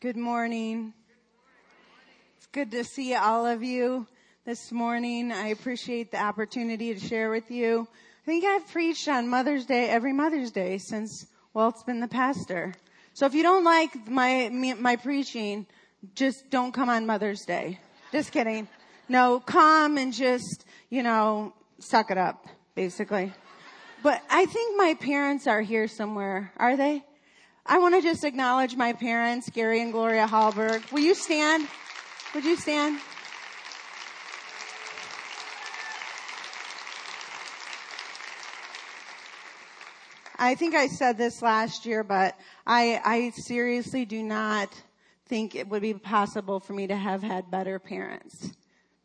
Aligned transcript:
Good 0.00 0.16
morning. 0.16 0.94
It's 2.38 2.46
good 2.46 2.70
to 2.70 2.84
see 2.84 3.14
all 3.14 3.44
of 3.44 3.62
you 3.62 4.06
this 4.46 4.72
morning. 4.72 5.30
I 5.30 5.48
appreciate 5.48 6.10
the 6.10 6.22
opportunity 6.22 6.94
to 6.94 6.98
share 6.98 7.28
with 7.28 7.50
you. 7.50 7.86
I 8.22 8.24
think 8.24 8.46
I've 8.46 8.66
preached 8.68 9.08
on 9.08 9.28
Mother's 9.28 9.66
Day 9.66 9.90
every 9.90 10.14
Mother's 10.14 10.52
Day 10.52 10.78
since 10.78 11.26
Walt's 11.52 11.82
been 11.82 12.00
the 12.00 12.08
pastor. 12.08 12.72
So 13.12 13.26
if 13.26 13.34
you 13.34 13.42
don't 13.42 13.62
like 13.62 14.08
my 14.08 14.48
my 14.48 14.96
preaching, 14.96 15.66
just 16.14 16.48
don't 16.48 16.72
come 16.72 16.88
on 16.88 17.04
Mother's 17.04 17.44
Day. 17.44 17.78
Just 18.10 18.32
kidding. 18.32 18.68
No, 19.06 19.38
come 19.38 19.98
and 19.98 20.14
just, 20.14 20.64
you 20.88 21.02
know, 21.02 21.52
suck 21.78 22.10
it 22.10 22.16
up, 22.16 22.46
basically. 22.74 23.34
But 24.02 24.22
I 24.30 24.46
think 24.46 24.78
my 24.78 24.94
parents 24.94 25.46
are 25.46 25.60
here 25.60 25.88
somewhere. 25.88 26.54
Are 26.56 26.78
they? 26.78 27.04
I 27.66 27.78
want 27.78 27.94
to 27.94 28.02
just 28.02 28.24
acknowledge 28.24 28.76
my 28.76 28.92
parents, 28.94 29.50
Gary 29.50 29.80
and 29.80 29.92
Gloria 29.92 30.26
Hallberg. 30.26 30.90
Will 30.90 31.00
you 31.00 31.14
stand? 31.14 31.68
Would 32.34 32.44
you 32.44 32.56
stand? 32.56 33.00
I 40.42 40.54
think 40.54 40.74
I 40.74 40.86
said 40.86 41.18
this 41.18 41.42
last 41.42 41.84
year, 41.84 42.02
but 42.02 42.34
I, 42.66 42.98
I 43.04 43.30
seriously 43.30 44.06
do 44.06 44.22
not 44.22 44.74
think 45.26 45.54
it 45.54 45.68
would 45.68 45.82
be 45.82 45.92
possible 45.92 46.60
for 46.60 46.72
me 46.72 46.86
to 46.86 46.96
have 46.96 47.22
had 47.22 47.50
better 47.50 47.78
parents. 47.78 48.50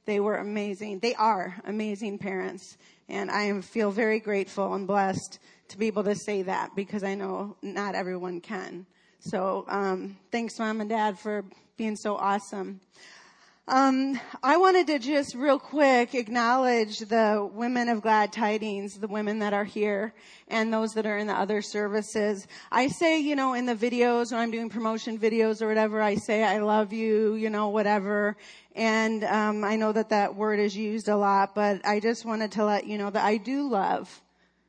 They 0.06 0.22
were 0.22 0.38
amazing. 0.38 1.00
They 1.00 1.14
are 1.16 1.56
amazing 1.66 2.20
parents. 2.20 2.78
And 3.10 3.30
I 3.30 3.60
feel 3.62 3.92
very 3.92 4.22
grateful 4.22 4.74
and 4.74 4.88
blessed 4.88 5.40
to 5.70 5.78
be 5.78 5.88
able 5.88 6.04
to 6.04 6.16
say 6.16 6.44
that 6.44 6.76
because 6.76 7.04
I 7.04 7.16
know 7.16 7.56
not 7.62 7.96
everyone 7.96 8.42
can. 8.42 8.86
So, 9.20 9.66
um, 9.68 10.18
thanks 10.32 10.60
mom 10.60 10.82
and 10.82 10.90
dad 10.90 11.18
for 11.18 11.44
being 11.78 11.96
so 11.96 12.16
awesome. 12.16 12.80
Um, 13.68 14.20
I 14.44 14.58
wanted 14.58 14.86
to 14.88 15.00
just 15.00 15.34
real 15.34 15.58
quick 15.58 16.14
acknowledge 16.14 17.00
the 17.00 17.50
women 17.52 17.90
of 17.90 18.04
glad 18.04 18.32
tidings, 18.32 19.00
the 19.00 19.08
women 19.08 19.40
that 19.40 19.54
are 19.54 19.64
here 19.64 20.14
and 20.48 20.72
those 20.72 20.94
that 20.94 21.08
are 21.08 21.18
in 21.18 21.26
the 21.26 21.34
other 21.34 21.64
services. 21.64 22.46
I 22.72 22.90
say, 22.90 23.20
you 23.20 23.36
know, 23.36 23.56
in 23.56 23.66
the 23.66 23.74
videos 23.74 24.32
when 24.32 24.40
I'm 24.40 24.52
doing 24.52 24.70
promotion 24.70 25.18
videos 25.18 25.64
or 25.64 25.68
whatever, 25.68 26.00
I 26.00 26.14
say, 26.14 26.44
I 26.44 26.60
love 26.60 26.94
you, 26.94 27.34
you 27.34 27.50
know, 27.50 27.70
whatever. 27.70 28.38
And, 28.76 29.24
um, 29.24 29.64
I 29.64 29.78
know 29.78 29.92
that 29.92 30.10
that 30.10 30.36
word 30.36 30.60
is 30.60 30.78
used 30.78 31.08
a 31.08 31.18
lot, 31.18 31.56
but 31.56 31.84
I 31.84 32.00
just 32.00 32.24
wanted 32.24 32.52
to 32.52 32.66
let 32.66 32.86
you 32.86 33.00
know 33.00 33.10
that 33.10 33.26
I 33.26 33.38
do 33.38 33.68
love 33.68 34.22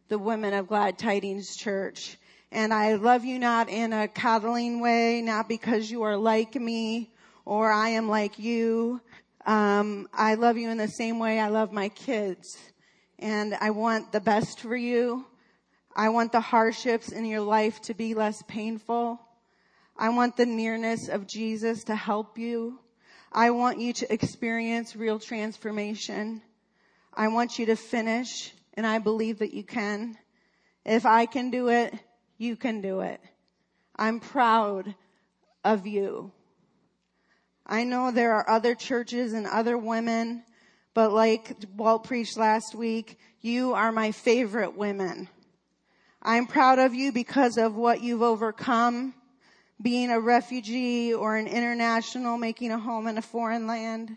the 0.08 0.18
women 0.18 0.54
of 0.54 0.68
glad 0.68 0.98
tidings 0.98 1.56
church. 1.56 2.16
And 2.52 2.72
I 2.72 2.94
love 2.94 3.24
you 3.24 3.38
not 3.38 3.68
in 3.68 3.92
a 3.92 4.08
coddling 4.08 4.80
way, 4.80 5.20
not 5.20 5.48
because 5.48 5.90
you 5.90 6.02
are 6.02 6.16
like 6.16 6.54
me, 6.54 7.10
or 7.44 7.70
I 7.70 7.90
am 7.90 8.08
like 8.08 8.38
you. 8.38 9.00
Um, 9.44 10.08
I 10.12 10.34
love 10.34 10.56
you 10.56 10.70
in 10.70 10.78
the 10.78 10.88
same 10.88 11.18
way 11.18 11.38
I 11.38 11.48
love 11.48 11.72
my 11.72 11.88
kids. 11.88 12.56
And 13.18 13.54
I 13.54 13.70
want 13.70 14.12
the 14.12 14.20
best 14.20 14.60
for 14.60 14.76
you. 14.76 15.26
I 15.94 16.10
want 16.10 16.32
the 16.32 16.40
hardships 16.40 17.10
in 17.10 17.24
your 17.24 17.40
life 17.40 17.80
to 17.82 17.94
be 17.94 18.14
less 18.14 18.42
painful. 18.42 19.20
I 19.96 20.10
want 20.10 20.36
the 20.36 20.46
nearness 20.46 21.08
of 21.08 21.26
Jesus 21.26 21.84
to 21.84 21.94
help 21.94 22.38
you. 22.38 22.78
I 23.32 23.50
want 23.50 23.78
you 23.78 23.92
to 23.94 24.12
experience 24.12 24.94
real 24.94 25.18
transformation. 25.18 26.42
I 27.14 27.28
want 27.28 27.58
you 27.58 27.66
to 27.66 27.76
finish, 27.76 28.52
and 28.76 28.86
I 28.86 28.98
believe 28.98 29.38
that 29.38 29.54
you 29.54 29.64
can. 29.64 30.16
If 30.84 31.06
I 31.06 31.26
can 31.26 31.50
do 31.50 31.68
it, 31.68 31.94
you 32.38 32.56
can 32.56 32.80
do 32.80 33.00
it. 33.00 33.20
I'm 33.96 34.20
proud 34.20 34.94
of 35.64 35.86
you. 35.86 36.32
I 37.66 37.84
know 37.84 38.10
there 38.10 38.34
are 38.34 38.48
other 38.48 38.74
churches 38.74 39.32
and 39.32 39.46
other 39.46 39.76
women, 39.76 40.44
but 40.94 41.12
like 41.12 41.56
Walt 41.76 42.04
preached 42.04 42.36
last 42.36 42.74
week, 42.74 43.18
you 43.40 43.74
are 43.74 43.90
my 43.90 44.12
favorite 44.12 44.76
women. 44.76 45.28
I'm 46.22 46.46
proud 46.46 46.78
of 46.78 46.94
you 46.94 47.12
because 47.12 47.58
of 47.58 47.74
what 47.74 48.02
you've 48.02 48.22
overcome, 48.22 49.14
being 49.80 50.10
a 50.10 50.20
refugee 50.20 51.12
or 51.12 51.36
an 51.36 51.46
international, 51.46 52.38
making 52.38 52.70
a 52.70 52.78
home 52.78 53.06
in 53.06 53.18
a 53.18 53.22
foreign 53.22 53.66
land, 53.66 54.16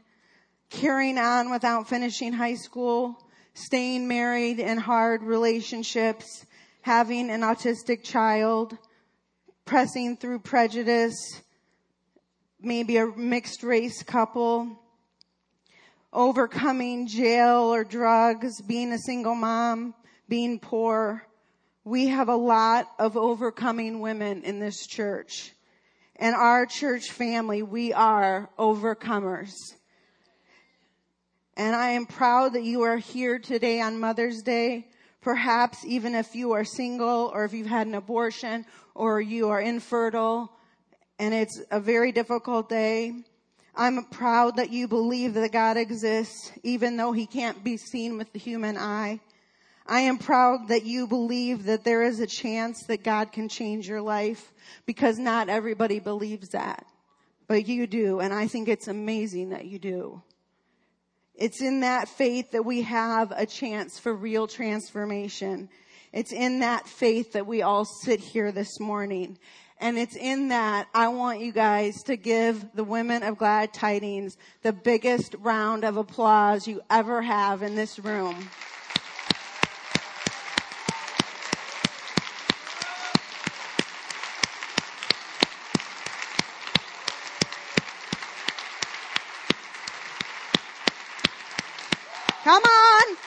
carrying 0.70 1.18
on 1.18 1.50
without 1.50 1.88
finishing 1.88 2.34
high 2.34 2.56
school, 2.56 3.18
staying 3.66 4.08
married 4.08 4.60
in 4.60 4.78
hard 4.78 5.24
relationships, 5.24 6.46
having 6.82 7.30
an 7.30 7.42
autistic 7.42 8.04
child, 8.04 8.78
pressing 9.66 10.18
through 10.18 10.40
prejudice, 10.40 11.42
maybe 12.62 12.98
a 12.98 13.06
mixed 13.06 13.64
race 13.64 14.02
couple, 14.04 14.80
overcoming 16.12 17.08
jail 17.08 17.74
or 17.74 17.84
drugs, 17.84 18.62
being 18.62 18.92
a 18.92 18.98
single 18.98 19.36
mom, 19.36 19.94
being 20.28 20.60
poor. 20.60 21.24
We 21.84 22.08
have 22.08 22.30
a 22.30 22.36
lot 22.36 22.88
of 22.98 23.18
overcoming 23.18 24.00
women 24.00 24.44
in 24.44 24.60
this 24.60 24.88
church. 24.88 25.54
And 26.16 26.36
our 26.36 26.66
church 26.66 27.12
family, 27.12 27.64
we 27.64 27.94
are 27.94 28.50
overcomers. 28.58 29.54
And 31.60 31.76
I 31.76 31.90
am 31.90 32.06
proud 32.06 32.54
that 32.54 32.64
you 32.64 32.84
are 32.84 32.96
here 32.96 33.38
today 33.38 33.82
on 33.82 34.00
Mother's 34.00 34.42
Day. 34.42 34.88
Perhaps 35.20 35.84
even 35.86 36.16
if 36.16 36.34
you 36.34 36.54
are 36.54 36.64
single 36.64 37.30
or 37.34 37.44
if 37.44 37.52
you've 37.52 37.68
had 37.68 37.86
an 37.86 37.96
abortion 37.96 38.66
or 38.96 39.20
you 39.20 39.50
are 39.50 39.60
infertile 39.60 40.54
and 41.20 41.34
it's 41.34 41.62
a 41.70 41.82
very 41.82 42.14
difficult 42.14 42.70
day. 42.70 43.12
I'm 43.76 44.06
proud 44.06 44.56
that 44.56 44.70
you 44.70 44.88
believe 44.88 45.34
that 45.34 45.52
God 45.52 45.76
exists, 45.76 46.50
even 46.64 46.96
though 46.96 47.12
he 47.12 47.26
can't 47.26 47.62
be 47.62 47.76
seen 47.76 48.18
with 48.18 48.32
the 48.32 48.40
human 48.40 48.78
eye. 48.78 49.20
I 49.86 50.00
am 50.00 50.18
proud 50.18 50.70
that 50.70 50.86
you 50.86 51.08
believe 51.08 51.66
that 51.66 51.84
there 51.84 52.04
is 52.04 52.22
a 52.22 52.26
chance 52.28 52.86
that 52.86 53.04
God 53.04 53.34
can 53.34 53.50
change 53.50 53.86
your 53.86 54.02
life 54.02 54.54
because 54.86 55.20
not 55.20 55.50
everybody 55.50 56.00
believes 56.00 56.52
that, 56.52 56.86
but 57.50 57.68
you 57.68 57.86
do. 57.86 58.22
And 58.22 58.34
I 58.34 58.48
think 58.48 58.70
it's 58.70 58.88
amazing 58.88 59.50
that 59.50 59.66
you 59.66 59.78
do. 59.78 60.24
It's 61.40 61.62
in 61.62 61.80
that 61.80 62.10
faith 62.10 62.52
that 62.52 62.66
we 62.66 62.82
have 62.82 63.32
a 63.32 63.46
chance 63.46 63.98
for 63.98 64.14
real 64.14 64.46
transformation. 64.46 65.70
It's 66.12 66.34
in 66.34 66.60
that 66.60 66.86
faith 66.86 67.32
that 67.32 67.48
we 67.48 67.62
all 67.62 67.86
sit 67.86 68.20
here 68.20 68.52
this 68.52 68.78
morning. 68.78 69.38
And 69.80 69.98
it's 69.98 70.18
in 70.18 70.50
that 70.50 70.90
I 70.94 71.08
want 71.08 71.40
you 71.40 71.54
guys 71.54 72.04
to 72.04 72.18
give 72.18 72.66
the 72.74 72.84
women 72.84 73.24
of 73.24 73.38
glad 73.38 73.74
tidings 73.74 74.36
the 74.64 74.74
biggest 74.74 75.34
round 75.40 75.86
of 75.86 75.96
applause 75.96 76.68
you 76.68 76.82
ever 76.90 77.22
have 77.22 77.64
in 77.64 77.74
this 77.74 78.00
room. 78.00 78.50
Come 92.50 92.64
on. 92.64 93.18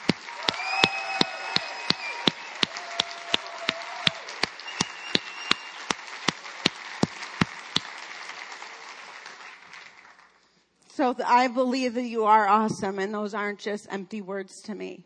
I 11.24 11.48
believe 11.48 11.94
that 11.94 12.04
you 12.04 12.24
are 12.24 12.46
awesome 12.46 12.98
and 12.98 13.12
those 13.12 13.34
aren't 13.34 13.58
just 13.58 13.86
empty 13.90 14.20
words 14.20 14.62
to 14.62 14.74
me. 14.74 15.04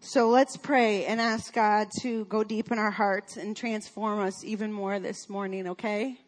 So 0.00 0.30
let's 0.30 0.56
pray 0.56 1.04
and 1.04 1.20
ask 1.20 1.52
God 1.52 1.88
to 2.00 2.24
go 2.24 2.42
deep 2.42 2.72
in 2.72 2.78
our 2.78 2.90
hearts 2.90 3.36
and 3.36 3.56
transform 3.56 4.20
us 4.20 4.42
even 4.44 4.72
more 4.72 4.98
this 4.98 5.28
morning, 5.28 5.68
okay? 5.68 6.18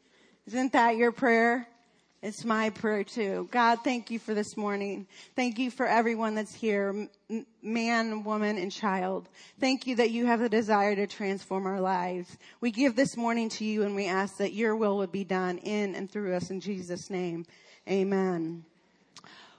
Isn't 0.46 0.72
that 0.72 0.96
your 0.96 1.12
prayer? 1.12 1.66
It's 2.22 2.44
my 2.44 2.70
prayer 2.70 3.02
too. 3.02 3.48
God, 3.50 3.80
thank 3.82 4.10
you 4.10 4.20
for 4.20 4.32
this 4.32 4.56
morning. 4.56 5.08
Thank 5.34 5.58
you 5.58 5.72
for 5.72 5.86
everyone 5.86 6.36
that's 6.36 6.54
here, 6.54 7.08
man, 7.62 8.22
woman, 8.22 8.58
and 8.58 8.70
child. 8.70 9.28
Thank 9.58 9.88
you 9.88 9.96
that 9.96 10.12
you 10.12 10.26
have 10.26 10.38
the 10.38 10.48
desire 10.48 10.94
to 10.94 11.08
transform 11.08 11.66
our 11.66 11.80
lives. 11.80 12.38
We 12.60 12.70
give 12.70 12.94
this 12.94 13.16
morning 13.16 13.48
to 13.50 13.64
you 13.64 13.82
and 13.82 13.96
we 13.96 14.06
ask 14.06 14.36
that 14.36 14.52
your 14.52 14.76
will 14.76 14.98
would 14.98 15.10
be 15.10 15.24
done 15.24 15.58
in 15.58 15.96
and 15.96 16.08
through 16.08 16.36
us 16.36 16.50
in 16.50 16.60
Jesus' 16.60 17.10
name. 17.10 17.44
Amen. 17.88 18.64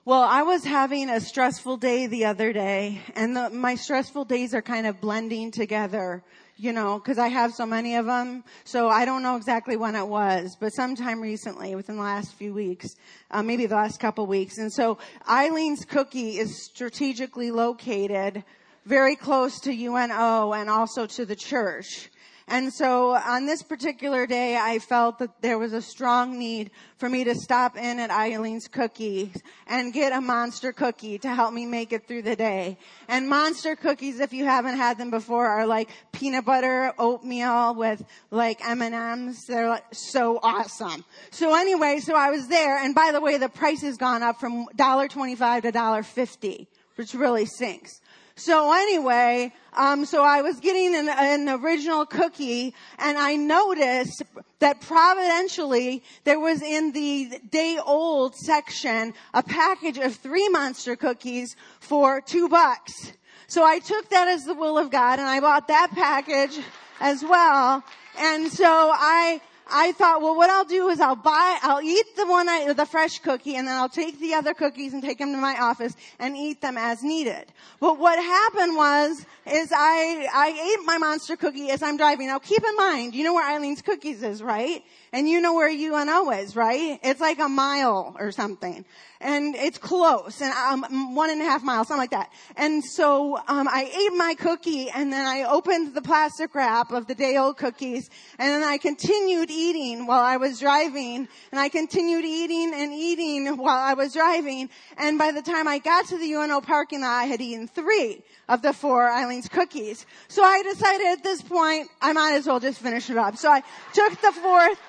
Well, 0.05 0.21
I 0.21 0.43
was 0.43 0.63
having 0.63 1.09
a 1.09 1.19
stressful 1.19 1.75
day 1.77 2.07
the 2.07 2.25
other 2.25 2.53
day 2.53 3.01
and 3.15 3.35
the, 3.35 3.49
my 3.49 3.75
stressful 3.75 4.25
days 4.25 4.53
are 4.53 4.61
kind 4.61 4.87
of 4.87 5.01
blending 5.01 5.51
together, 5.51 6.23
you 6.55 6.71
know, 6.71 6.99
cause 7.01 7.17
I 7.17 7.27
have 7.27 7.53
so 7.53 7.65
many 7.65 7.95
of 7.95 8.05
them. 8.05 8.45
So 8.63 8.87
I 8.87 9.03
don't 9.03 9.23
know 9.23 9.35
exactly 9.35 9.75
when 9.75 9.95
it 9.95 10.07
was, 10.07 10.55
but 10.57 10.69
sometime 10.69 11.19
recently 11.19 11.75
within 11.75 11.97
the 11.97 12.01
last 12.01 12.33
few 12.35 12.53
weeks, 12.53 12.95
uh, 13.29 13.43
maybe 13.43 13.65
the 13.65 13.75
last 13.75 13.99
couple 13.99 14.25
weeks. 14.25 14.57
And 14.57 14.71
so 14.71 14.99
Eileen's 15.27 15.83
cookie 15.83 16.37
is 16.37 16.63
strategically 16.63 17.51
located 17.51 18.45
very 18.85 19.17
close 19.17 19.59
to 19.61 19.73
UNO 19.73 20.53
and 20.53 20.69
also 20.69 21.07
to 21.07 21.25
the 21.25 21.35
church. 21.35 22.09
And 22.47 22.73
so 22.73 23.15
on 23.15 23.45
this 23.45 23.63
particular 23.63 24.27
day, 24.27 24.57
I 24.57 24.79
felt 24.79 25.19
that 25.19 25.41
there 25.41 25.57
was 25.57 25.71
a 25.71 25.81
strong 25.81 26.37
need 26.37 26.71
for 26.97 27.07
me 27.07 27.23
to 27.23 27.35
stop 27.35 27.77
in 27.77 27.99
at 27.99 28.11
Eileen's 28.11 28.67
Cookies 28.67 29.41
and 29.65 29.93
get 29.93 30.11
a 30.11 30.19
monster 30.19 30.73
cookie 30.73 31.17
to 31.19 31.33
help 31.33 31.53
me 31.53 31.65
make 31.65 31.93
it 31.93 32.07
through 32.07 32.23
the 32.23 32.35
day. 32.35 32.77
And 33.07 33.29
monster 33.29 33.75
cookies, 33.75 34.19
if 34.19 34.33
you 34.33 34.43
haven't 34.45 34.75
had 34.75 34.97
them 34.97 35.09
before, 35.09 35.47
are 35.47 35.65
like 35.65 35.89
peanut 36.11 36.45
butter 36.45 36.93
oatmeal 36.99 37.75
with 37.75 38.03
like 38.29 38.59
M&Ms. 38.65 39.45
They're 39.47 39.69
like 39.69 39.85
so 39.93 40.39
awesome. 40.43 41.05
So 41.31 41.55
anyway, 41.55 41.99
so 41.99 42.15
I 42.15 42.29
was 42.29 42.47
there. 42.47 42.77
And 42.77 42.93
by 42.93 43.11
the 43.13 43.21
way, 43.21 43.37
the 43.37 43.49
price 43.49 43.81
has 43.81 43.97
gone 43.97 44.21
up 44.21 44.39
from 44.39 44.67
$1.25 44.77 45.61
to 45.61 45.71
$1.50, 45.71 46.67
which 46.95 47.13
really 47.13 47.45
sinks. 47.45 48.01
So 48.35 48.73
anyway, 48.73 49.53
um, 49.73 50.05
so 50.05 50.23
I 50.23 50.41
was 50.41 50.59
getting 50.59 50.95
an, 50.95 51.07
an, 51.07 51.49
original 51.49 52.05
cookie, 52.05 52.73
and 52.97 53.17
I 53.17 53.35
noticed 53.35 54.23
that 54.57 54.81
providentially 54.81 56.03
there 56.23 56.39
was 56.39 56.63
in 56.63 56.93
the 56.93 57.39
day 57.51 57.77
old 57.83 58.35
section 58.35 59.13
a 59.35 59.43
package 59.43 59.99
of 59.99 60.15
three 60.15 60.49
monster 60.49 60.95
cookies 60.95 61.55
for 61.79 62.21
two 62.21 62.49
bucks. 62.49 63.13
So 63.45 63.63
I 63.63 63.77
took 63.77 64.09
that 64.09 64.27
as 64.27 64.45
the 64.45 64.55
will 64.55 64.79
of 64.79 64.89
God, 64.89 65.19
and 65.19 65.27
I 65.27 65.39
bought 65.39 65.67
that 65.67 65.91
package 65.93 66.59
as 66.99 67.21
well. 67.23 67.83
And 68.17 68.51
so 68.51 68.65
I 68.65 69.41
I 69.73 69.91
thought, 69.93 70.21
well, 70.21 70.35
what 70.35 70.51
I'll 70.51 70.65
do 70.65 70.89
is 70.89 71.01
I'll 71.01 71.15
buy, 71.15 71.57
I'll 71.63 71.81
eat 71.81 72.15
the 72.15 72.27
one, 72.27 72.47
I, 72.47 72.71
the 72.73 72.85
fresh 72.85 73.17
cookie, 73.17 73.55
and 73.55 73.67
then 73.67 73.75
I'll 73.75 73.89
take 73.89 74.19
the 74.19 74.35
other 74.35 74.53
cookies 74.53 74.93
and 74.93 75.01
take 75.01 75.17
them 75.17 75.31
to 75.31 75.37
my 75.39 75.57
office 75.59 75.95
and 76.19 76.37
eat 76.37 76.61
them 76.61 76.77
as 76.77 77.01
needed. 77.01 77.51
But 77.79 77.97
what 77.97 78.19
happened 78.19 78.75
was, 78.75 79.25
is 79.45 79.71
I, 79.75 80.27
I 80.33 80.77
ate 80.77 80.85
my 80.85 80.97
monster 80.97 81.35
cookie 81.35 81.69
as 81.71 81.81
I'm 81.83 81.97
driving. 81.97 82.27
Now 82.27 82.39
keep 82.39 82.63
in 82.63 82.75
mind, 82.77 83.15
you 83.15 83.23
know 83.23 83.33
where 83.33 83.45
Eileen's 83.45 83.81
Cookies 83.81 84.23
is, 84.23 84.41
right? 84.41 84.83
And 85.11 85.27
you 85.27 85.41
know 85.41 85.53
where 85.53 85.69
UNO 85.69 86.31
is, 86.31 86.55
right? 86.55 86.99
It's 87.03 87.19
like 87.19 87.39
a 87.39 87.49
mile 87.49 88.15
or 88.19 88.31
something. 88.31 88.85
And 89.19 89.55
it's 89.55 89.77
close, 89.77 90.41
and 90.41 91.15
one 91.15 91.29
and 91.29 91.41
a 91.41 91.45
half 91.45 91.63
miles, 91.63 91.87
something 91.87 92.01
like 92.01 92.11
that. 92.11 92.29
And 92.57 92.83
so 92.83 93.37
um, 93.47 93.69
I 93.69 93.83
ate 93.85 94.17
my 94.17 94.35
cookie, 94.37 94.89
and 94.89 95.13
then 95.13 95.25
I 95.25 95.43
opened 95.43 95.93
the 95.93 96.01
plastic 96.01 96.53
wrap 96.53 96.91
of 96.91 97.07
the 97.07 97.15
day 97.15 97.37
old 97.37 97.55
cookies, 97.55 98.09
and 98.37 98.49
then 98.49 98.63
I 98.63 98.77
continued 98.77 99.49
eating 99.49 99.62
while 99.71 100.21
I 100.21 100.37
was 100.37 100.59
driving, 100.59 101.27
and 101.51 101.59
I 101.59 101.69
continued 101.69 102.25
eating 102.25 102.73
and 102.73 102.91
eating 102.91 103.57
while 103.57 103.79
I 103.79 103.93
was 103.93 104.13
driving. 104.13 104.69
And 104.97 105.17
by 105.17 105.31
the 105.31 105.41
time 105.41 105.67
I 105.67 105.79
got 105.79 106.05
to 106.07 106.17
the 106.17 106.33
UNO 106.33 106.61
parking 106.61 107.01
lot, 107.01 107.07
I 107.07 107.23
had 107.25 107.39
eaten 107.39 107.67
three 107.67 108.21
of 108.49 108.61
the 108.61 108.73
four 108.73 109.09
Eileen's 109.09 109.47
cookies. 109.47 110.05
So 110.27 110.43
I 110.43 110.63
decided 110.63 111.07
at 111.07 111.23
this 111.23 111.41
point, 111.41 111.89
I 112.01 112.11
might 112.13 112.33
as 112.33 112.45
well 112.47 112.59
just 112.59 112.81
finish 112.81 113.09
it 113.09 113.17
up. 113.17 113.37
So 113.37 113.49
I 113.49 113.63
took 113.93 114.19
the 114.21 114.31
fourth 114.31 114.79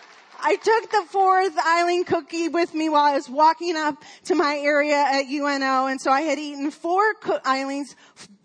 I 0.47 0.57
took 0.57 0.91
the 0.91 1.05
fourth 1.09 1.57
Eileen 1.67 2.05
cookie 2.05 2.49
with 2.49 2.75
me 2.75 2.91
while 2.91 3.05
I 3.05 3.15
was 3.15 3.31
walking 3.31 3.77
up 3.77 4.03
to 4.25 4.35
my 4.35 4.59
area 4.59 4.97
at 4.97 5.27
UNO. 5.27 5.87
And 5.87 5.99
so 5.99 6.11
I 6.11 6.21
had 6.21 6.39
eaten 6.39 6.71
four 6.71 7.15
co- 7.15 7.39
Eileen's 7.47 7.97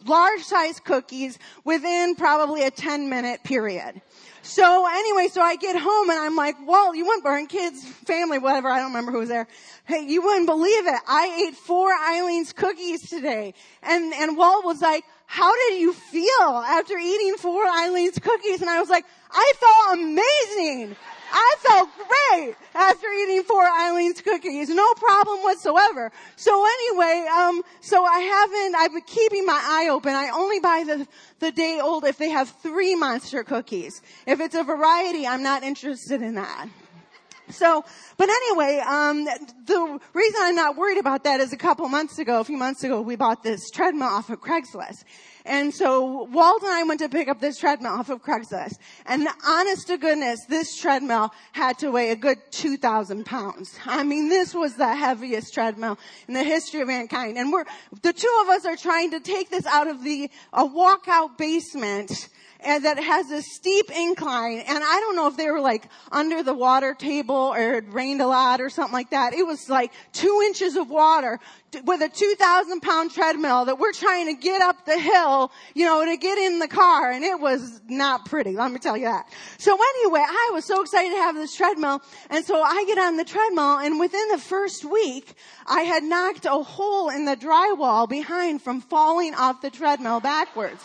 large 0.05 0.41
size 0.41 0.79
cookies 0.79 1.37
within 1.65 2.15
probably 2.15 2.63
a 2.63 2.71
10 2.71 3.09
minute 3.09 3.43
period. 3.43 4.01
So 4.41 4.87
anyway, 4.87 5.27
so 5.31 5.41
I 5.41 5.55
get 5.55 5.75
home 5.77 6.09
and 6.09 6.19
I'm 6.19 6.35
like, 6.35 6.55
well, 6.65 6.95
you 6.95 7.05
wouldn't 7.05 7.23
burn 7.23 7.47
kids, 7.47 7.83
family, 7.83 8.39
whatever. 8.39 8.69
I 8.69 8.79
don't 8.79 8.87
remember 8.87 9.11
who 9.11 9.19
was 9.19 9.29
there. 9.29 9.47
Hey, 9.85 10.05
you 10.07 10.21
wouldn't 10.21 10.47
believe 10.47 10.87
it. 10.87 10.99
I 11.07 11.47
ate 11.47 11.55
four 11.55 11.91
Eileen's 11.91 12.53
cookies 12.53 13.09
today. 13.09 13.53
And, 13.83 14.13
and 14.13 14.37
Walt 14.37 14.65
was 14.65 14.81
like, 14.81 15.03
how 15.25 15.53
did 15.53 15.79
you 15.79 15.93
feel 15.93 16.63
after 16.67 16.97
eating 16.97 17.35
four 17.37 17.63
Eileen's 17.63 18.17
cookies? 18.17 18.61
And 18.61 18.69
I 18.69 18.79
was 18.79 18.89
like, 18.89 19.05
I 19.31 19.53
felt 19.59 19.99
amazing. 19.99 20.95
I 21.31 21.55
felt 21.59 21.89
great 21.95 22.55
after 22.73 23.07
eating 23.07 23.43
four 23.43 23.63
Eileen's 23.63 24.21
cookies. 24.21 24.69
No 24.69 24.93
problem 24.93 25.39
whatsoever. 25.39 26.11
So 26.35 26.65
anyway, 26.65 27.27
um, 27.31 27.61
so 27.81 28.03
I 28.05 28.19
haven't, 28.19 28.75
I've 28.75 28.93
been 28.93 29.01
keeping 29.01 29.45
my 29.45 29.59
eye 29.61 29.89
open. 29.89 30.13
I 30.13 30.29
only 30.29 30.59
buy 30.59 30.83
the, 30.85 31.07
the 31.39 31.51
day 31.51 31.79
old 31.81 32.05
if 32.05 32.17
they 32.17 32.29
have 32.29 32.49
three 32.61 32.95
monster 32.95 33.43
cookies. 33.43 34.01
If 34.25 34.39
it's 34.39 34.55
a 34.55 34.63
variety, 34.63 35.27
I'm 35.27 35.43
not 35.43 35.63
interested 35.63 36.21
in 36.21 36.35
that. 36.35 36.69
So, 37.51 37.83
but 38.17 38.29
anyway, 38.29 38.79
um, 38.85 39.25
the 39.25 39.99
reason 40.13 40.39
I'm 40.41 40.55
not 40.55 40.77
worried 40.77 40.99
about 40.99 41.23
that 41.23 41.39
is 41.39 41.51
a 41.51 41.57
couple 41.57 41.87
months 41.89 42.19
ago, 42.19 42.39
a 42.39 42.43
few 42.43 42.57
months 42.57 42.83
ago, 42.83 43.01
we 43.01 43.15
bought 43.15 43.41
this 43.41 43.71
treadmill 43.71 44.07
off 44.07 44.29
of 44.29 44.39
Craigslist. 44.39 45.03
And 45.49 45.73
so 45.73 46.25
Walt 46.25 46.61
and 46.61 46.71
I 46.71 46.83
went 46.83 46.99
to 46.99 47.09
pick 47.09 47.27
up 47.27 47.41
this 47.41 47.57
treadmill 47.57 47.93
off 47.93 48.11
of 48.11 48.21
Craigslist. 48.23 48.77
And 49.07 49.27
honest 49.43 49.87
to 49.87 49.97
goodness, 49.97 50.45
this 50.45 50.79
treadmill 50.79 51.33
had 51.53 51.79
to 51.79 51.89
weigh 51.89 52.11
a 52.11 52.15
good 52.15 52.37
2,000 52.51 53.25
pounds. 53.25 53.75
I 53.83 54.03
mean, 54.03 54.29
this 54.29 54.53
was 54.53 54.75
the 54.75 54.93
heaviest 54.93 55.55
treadmill 55.55 55.97
in 56.27 56.35
the 56.35 56.43
history 56.43 56.81
of 56.81 56.87
mankind. 56.87 57.39
And 57.39 57.51
we're, 57.51 57.65
the 58.03 58.13
two 58.13 58.41
of 58.43 58.49
us 58.49 58.65
are 58.65 58.75
trying 58.75 59.09
to 59.09 59.19
take 59.19 59.49
this 59.49 59.65
out 59.65 59.87
of 59.87 60.03
the, 60.03 60.29
a 60.53 60.65
walkout 60.65 61.35
basement 61.39 62.29
and 62.61 62.83
that 62.83 63.01
has 63.01 63.31
a 63.31 63.41
steep 63.41 63.89
incline. 63.89 64.59
And 64.59 64.83
I 64.83 64.99
don't 64.99 65.15
know 65.15 65.27
if 65.27 65.37
they 65.37 65.49
were 65.49 65.61
like 65.61 65.89
under 66.11 66.43
the 66.43 66.53
water 66.53 66.93
table 66.93 67.35
or 67.35 67.75
it 67.75 67.85
rained 67.93 68.21
a 68.21 68.27
lot 68.27 68.59
or 68.59 68.69
something 68.69 68.93
like 68.93 69.11
that. 69.11 69.33
It 69.33 69.45
was 69.45 69.69
like 69.69 69.93
two 70.11 70.41
inches 70.45 70.75
of 70.75 70.89
water 70.89 71.39
with 71.85 72.01
a 72.01 72.09
2,000 72.09 72.81
pound 72.81 73.11
treadmill 73.11 73.65
that 73.65 73.79
we're 73.79 73.93
trying 73.93 74.25
to 74.27 74.33
get 74.33 74.61
up 74.61 74.85
the 74.85 74.99
hill, 74.99 75.51
you 75.73 75.85
know, 75.85 76.03
to 76.03 76.17
get 76.17 76.37
in 76.37 76.59
the 76.59 76.67
car. 76.67 77.11
And 77.11 77.23
it 77.23 77.39
was 77.39 77.79
not 77.87 78.25
pretty. 78.25 78.53
Let 78.55 78.71
me 78.71 78.79
tell 78.79 78.97
you 78.97 79.05
that. 79.05 79.31
So 79.57 79.75
anyway, 79.75 80.23
I 80.27 80.51
was 80.53 80.65
so 80.65 80.81
excited 80.81 81.11
to 81.11 81.21
have 81.21 81.35
this 81.35 81.55
treadmill. 81.55 82.01
And 82.29 82.43
so 82.43 82.61
I 82.61 82.83
get 82.85 82.97
on 82.97 83.15
the 83.15 83.25
treadmill 83.25 83.77
and 83.79 83.99
within 83.99 84.27
the 84.29 84.37
first 84.37 84.83
week, 84.83 85.33
I 85.65 85.81
had 85.81 86.03
knocked 86.03 86.45
a 86.45 86.61
hole 86.61 87.09
in 87.09 87.23
the 87.23 87.37
drywall 87.37 88.09
behind 88.09 88.61
from 88.61 88.81
falling 88.81 89.33
off 89.35 89.61
the 89.61 89.69
treadmill 89.69 90.19
backwards. 90.19 90.83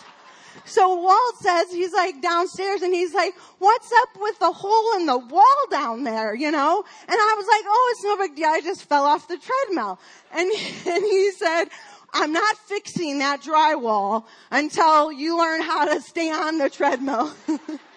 So 0.63 0.95
Walt 0.95 1.35
says, 1.39 1.71
he's 1.71 1.93
like 1.93 2.21
downstairs 2.21 2.81
and 2.81 2.93
he's 2.93 3.13
like, 3.13 3.35
what's 3.59 3.91
up 3.91 4.09
with 4.19 4.39
the 4.39 4.51
hole 4.51 4.97
in 4.97 5.05
the 5.05 5.17
wall 5.17 5.65
down 5.69 6.03
there, 6.03 6.33
you 6.33 6.51
know? 6.51 6.83
And 7.07 7.17
I 7.19 7.35
was 7.37 7.45
like, 7.47 7.63
oh, 7.65 7.93
it's 7.93 8.03
no 8.03 8.17
big 8.17 8.35
deal. 8.35 8.49
I 8.49 8.61
just 8.61 8.83
fell 8.83 9.03
off 9.03 9.27
the 9.27 9.37
treadmill. 9.37 9.99
And, 10.33 10.51
and 10.87 11.03
he 11.03 11.31
said, 11.31 11.65
I'm 12.13 12.31
not 12.31 12.57
fixing 12.57 13.19
that 13.19 13.41
drywall 13.41 14.25
until 14.49 15.11
you 15.11 15.37
learn 15.37 15.61
how 15.61 15.85
to 15.93 16.01
stay 16.01 16.31
on 16.31 16.57
the 16.57 16.69
treadmill. 16.69 17.33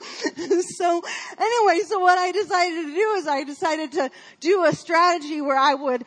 so 0.76 1.02
anyway, 1.38 1.80
so 1.86 1.98
what 1.98 2.18
I 2.18 2.30
decided 2.32 2.86
to 2.86 2.94
do 2.94 3.10
is 3.12 3.26
I 3.26 3.44
decided 3.44 3.92
to 3.92 4.10
do 4.40 4.64
a 4.64 4.72
strategy 4.72 5.40
where 5.40 5.56
I 5.56 5.74
would, 5.74 6.04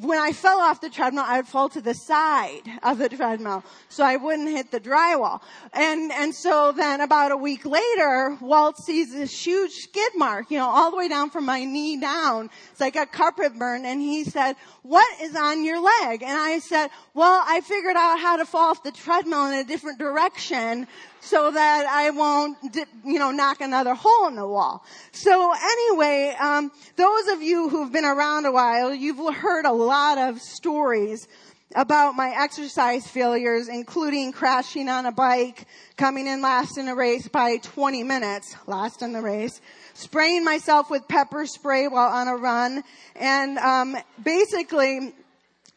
when 0.00 0.18
I 0.18 0.32
fell 0.32 0.60
off 0.60 0.80
the 0.80 0.90
treadmill, 0.90 1.24
I 1.26 1.38
would 1.38 1.48
fall 1.48 1.68
to 1.70 1.80
the 1.80 1.94
side 1.94 2.62
of 2.82 2.98
the 2.98 3.08
treadmill 3.08 3.64
so 3.88 4.04
I 4.04 4.16
wouldn't 4.16 4.48
hit 4.48 4.70
the 4.70 4.80
drywall. 4.80 5.40
And, 5.72 6.12
and 6.12 6.34
so 6.34 6.72
then 6.72 7.00
about 7.00 7.32
a 7.32 7.36
week 7.36 7.64
later, 7.64 8.36
Walt 8.40 8.78
sees 8.78 9.12
this 9.12 9.44
huge 9.44 9.72
skid 9.72 10.12
mark, 10.16 10.50
you 10.50 10.58
know, 10.58 10.68
all 10.68 10.90
the 10.90 10.96
way 10.96 11.08
down 11.08 11.30
from 11.30 11.46
my 11.46 11.64
knee 11.64 11.98
down. 11.98 12.50
It's 12.70 12.80
like 12.80 12.96
a 12.96 13.06
carpet 13.06 13.58
burn. 13.58 13.84
And 13.84 14.00
he 14.00 14.24
said, 14.24 14.56
what 14.82 15.06
is 15.20 15.34
on 15.36 15.64
your 15.64 15.80
leg? 15.80 16.22
And 16.22 16.36
I 16.36 16.58
said, 16.58 16.88
well, 17.14 17.42
I 17.46 17.60
figured 17.60 17.96
out 17.96 18.18
how 18.18 18.36
to 18.36 18.44
fall 18.44 18.70
off 18.70 18.82
the 18.82 18.92
treadmill 18.92 19.46
in 19.46 19.54
a 19.54 19.64
different 19.64 19.98
direction 19.98 20.86
so 21.22 21.52
that 21.52 21.86
I 21.86 22.10
won't, 22.10 22.58
you 23.04 23.18
know, 23.20 23.30
knock 23.30 23.60
another 23.60 23.94
hole 23.94 24.26
in 24.26 24.34
the 24.34 24.46
wall. 24.46 24.84
So 25.12 25.52
anyway, 25.54 26.34
um, 26.38 26.72
those 26.96 27.28
of 27.28 27.42
you 27.42 27.68
who've 27.68 27.92
been 27.92 28.04
around 28.04 28.44
a 28.44 28.50
while, 28.50 28.92
you've 28.92 29.32
heard 29.36 29.64
a 29.64 29.72
lot 29.72 30.18
of 30.18 30.40
stories 30.40 31.28
about 31.76 32.16
my 32.16 32.34
exercise 32.36 33.06
failures, 33.06 33.68
including 33.68 34.32
crashing 34.32 34.88
on 34.88 35.06
a 35.06 35.12
bike, 35.12 35.66
coming 35.96 36.26
in 36.26 36.42
last 36.42 36.76
in 36.76 36.88
a 36.88 36.94
race 36.94 37.28
by 37.28 37.56
20 37.58 38.02
minutes, 38.02 38.56
last 38.66 39.00
in 39.00 39.12
the 39.12 39.22
race, 39.22 39.60
spraying 39.94 40.44
myself 40.44 40.90
with 40.90 41.06
pepper 41.06 41.46
spray 41.46 41.86
while 41.86 42.12
on 42.12 42.26
a 42.26 42.36
run, 42.36 42.82
and 43.14 43.58
um, 43.58 43.96
basically 44.22 45.14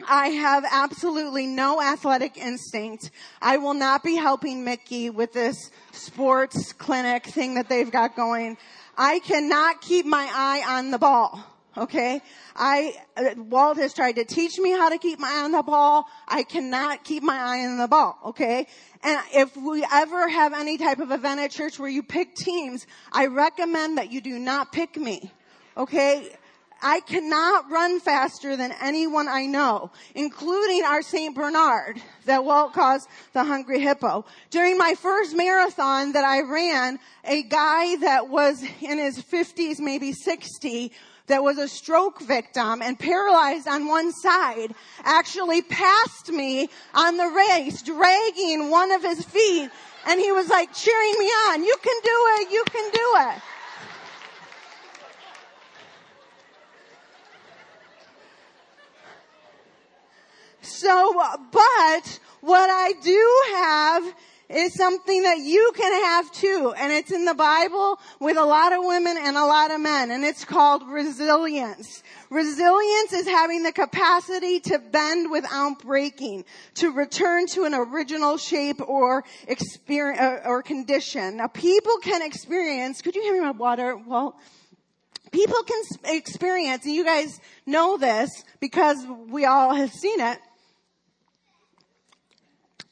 I 0.08 0.28
have 0.28 0.66
absolutely 0.70 1.48
no 1.48 1.82
athletic 1.82 2.38
instinct. 2.38 3.12
I 3.42 3.58
will 3.58 3.74
not 3.74 4.04
be 4.04 4.16
helping 4.16 4.64
Mickey 4.64 5.10
with 5.10 5.34
this 5.34 5.72
sports 5.92 6.74
clinic 6.74 7.26
thing 7.26 7.56
that 7.56 7.70
they've 7.70 7.92
got 7.92 8.16
going. 8.16 8.58
I 8.98 9.20
cannot 9.20 9.82
keep 9.82 10.06
my 10.06 10.30
eye 10.34 10.64
on 10.68 10.92
the 10.92 10.98
ball. 10.98 11.44
Okay. 11.78 12.22
I, 12.56 12.94
uh, 13.18 13.36
Walt 13.36 13.78
has 13.78 13.94
tried 13.94 14.14
to 14.14 14.24
teach 14.24 14.58
me 14.58 14.72
how 14.72 14.90
to 14.90 14.98
keep 14.98 15.20
my 15.20 15.30
eye 15.30 15.44
on 15.44 15.52
the 15.52 15.64
ball. 15.64 16.06
I 16.28 16.44
cannot 16.44 17.04
keep 17.04 17.22
my 17.22 17.38
eye 17.38 17.66
on 17.66 17.78
the 17.78 17.88
ball. 17.88 18.18
Okay. 18.28 18.68
And 19.04 19.20
if 19.34 19.58
we 19.58 19.86
ever 19.92 20.30
have 20.30 20.54
any 20.54 20.78
type 20.78 21.00
of 21.00 21.12
event 21.12 21.42
at 21.42 21.52
church 21.52 21.78
where 21.78 21.90
you 21.90 22.02
pick 22.02 22.36
teams, 22.36 22.88
I 23.12 23.26
recommend 23.28 23.98
that 23.98 24.12
you 24.12 24.22
do 24.22 24.40
not 24.40 24.72
pick 24.72 24.96
me. 24.96 25.32
Okay 25.78 26.30
I 26.82 27.00
cannot 27.00 27.70
run 27.72 28.00
faster 28.00 28.56
than 28.56 28.74
anyone 28.82 29.28
I 29.28 29.46
know, 29.46 29.92
including 30.14 30.84
our 30.84 31.02
St. 31.02 31.36
Bernard 31.36 32.02
that 32.26 32.44
Walt 32.44 32.74
calls 32.74 33.08
the 33.34 33.44
hungry 33.44 33.80
hippo. 33.80 34.26
During 34.50 34.78
my 34.78 34.96
first 34.96 35.36
marathon 35.36 36.12
that 36.14 36.26
I 36.26 36.42
ran, 36.42 37.00
a 37.24 37.44
guy 37.44 37.96
that 37.98 38.30
was 38.30 38.62
in 38.82 38.98
his 38.98 39.20
50s, 39.20 39.80
maybe 39.80 40.12
60, 40.12 40.92
that 41.28 41.44
was 41.44 41.58
a 41.58 41.68
stroke 41.68 42.22
victim 42.22 42.82
and 42.82 43.00
paralyzed 43.00 43.68
on 43.68 43.88
one 43.88 44.12
side 44.12 44.76
actually 45.04 45.62
passed 45.64 46.30
me 46.30 46.70
on 46.94 47.18
the 47.18 47.28
race, 47.28 47.82
dragging 47.82 48.70
one 48.70 48.92
of 48.92 49.02
his 49.02 49.24
feet. 49.26 49.70
And 50.08 50.20
he 50.20 50.32
was 50.32 50.50
like 50.50 50.72
cheering 50.74 51.16
me 51.18 51.26
on. 51.26 51.64
You 51.64 51.76
can 51.82 52.00
do 52.04 52.26
it. 52.40 52.52
You 52.52 52.64
can 52.66 52.92
do 52.92 53.12
it. 53.32 53.42
So, 60.66 61.14
but 61.52 62.20
what 62.42 62.70
I 62.70 62.94
do 63.02 63.44
have 63.56 64.16
is 64.50 64.74
something 64.76 65.24
that 65.24 65.40
you 65.40 65.72
can 65.76 66.04
have 66.04 66.32
too. 66.32 66.74
And 66.78 66.92
it's 66.92 67.12
in 67.12 67.26
the 67.26 67.34
Bible 67.34 68.00
with 68.20 68.38
a 68.38 68.46
lot 68.46 68.74
of 68.74 68.80
women 68.84 69.18
and 69.20 69.38
a 69.38 69.46
lot 69.46 69.72
of 69.72 69.80
men. 69.82 70.12
And 70.12 70.24
it's 70.24 70.46
called 70.46 70.88
resilience. 70.88 72.04
Resilience 72.30 73.14
is 73.14 73.28
having 73.28 73.64
the 73.64 73.72
capacity 73.72 74.60
to 74.62 74.80
bend 74.80 75.32
without 75.32 75.80
breaking, 75.80 76.46
to 76.76 76.92
return 76.92 77.48
to 77.48 77.64
an 77.64 77.74
original 77.74 78.38
shape 78.38 78.82
or 78.88 79.24
experience 79.48 80.20
uh, 80.20 80.42
or 80.46 80.62
condition. 80.62 81.38
Now 81.38 81.48
people 81.48 81.98
can 81.98 82.22
experience, 82.22 83.02
could 83.02 83.16
you 83.16 83.24
hand 83.24 83.40
me 83.40 83.42
my 83.42 83.52
water? 83.52 83.96
Well, 83.96 84.38
people 85.32 85.64
can 85.64 86.16
experience, 86.16 86.86
and 86.86 86.94
you 86.94 87.04
guys 87.04 87.40
know 87.66 87.98
this 87.98 88.30
because 88.60 88.98
we 89.28 89.46
all 89.46 89.74
have 89.74 89.92
seen 89.92 90.20
it, 90.20 90.40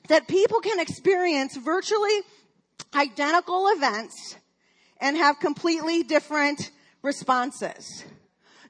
that 0.07 0.27
people 0.27 0.60
can 0.60 0.79
experience 0.79 1.57
virtually 1.57 2.22
identical 2.93 3.67
events 3.69 4.38
and 5.00 5.17
have 5.17 5.39
completely 5.39 6.03
different 6.03 6.72
responses. 7.01 8.05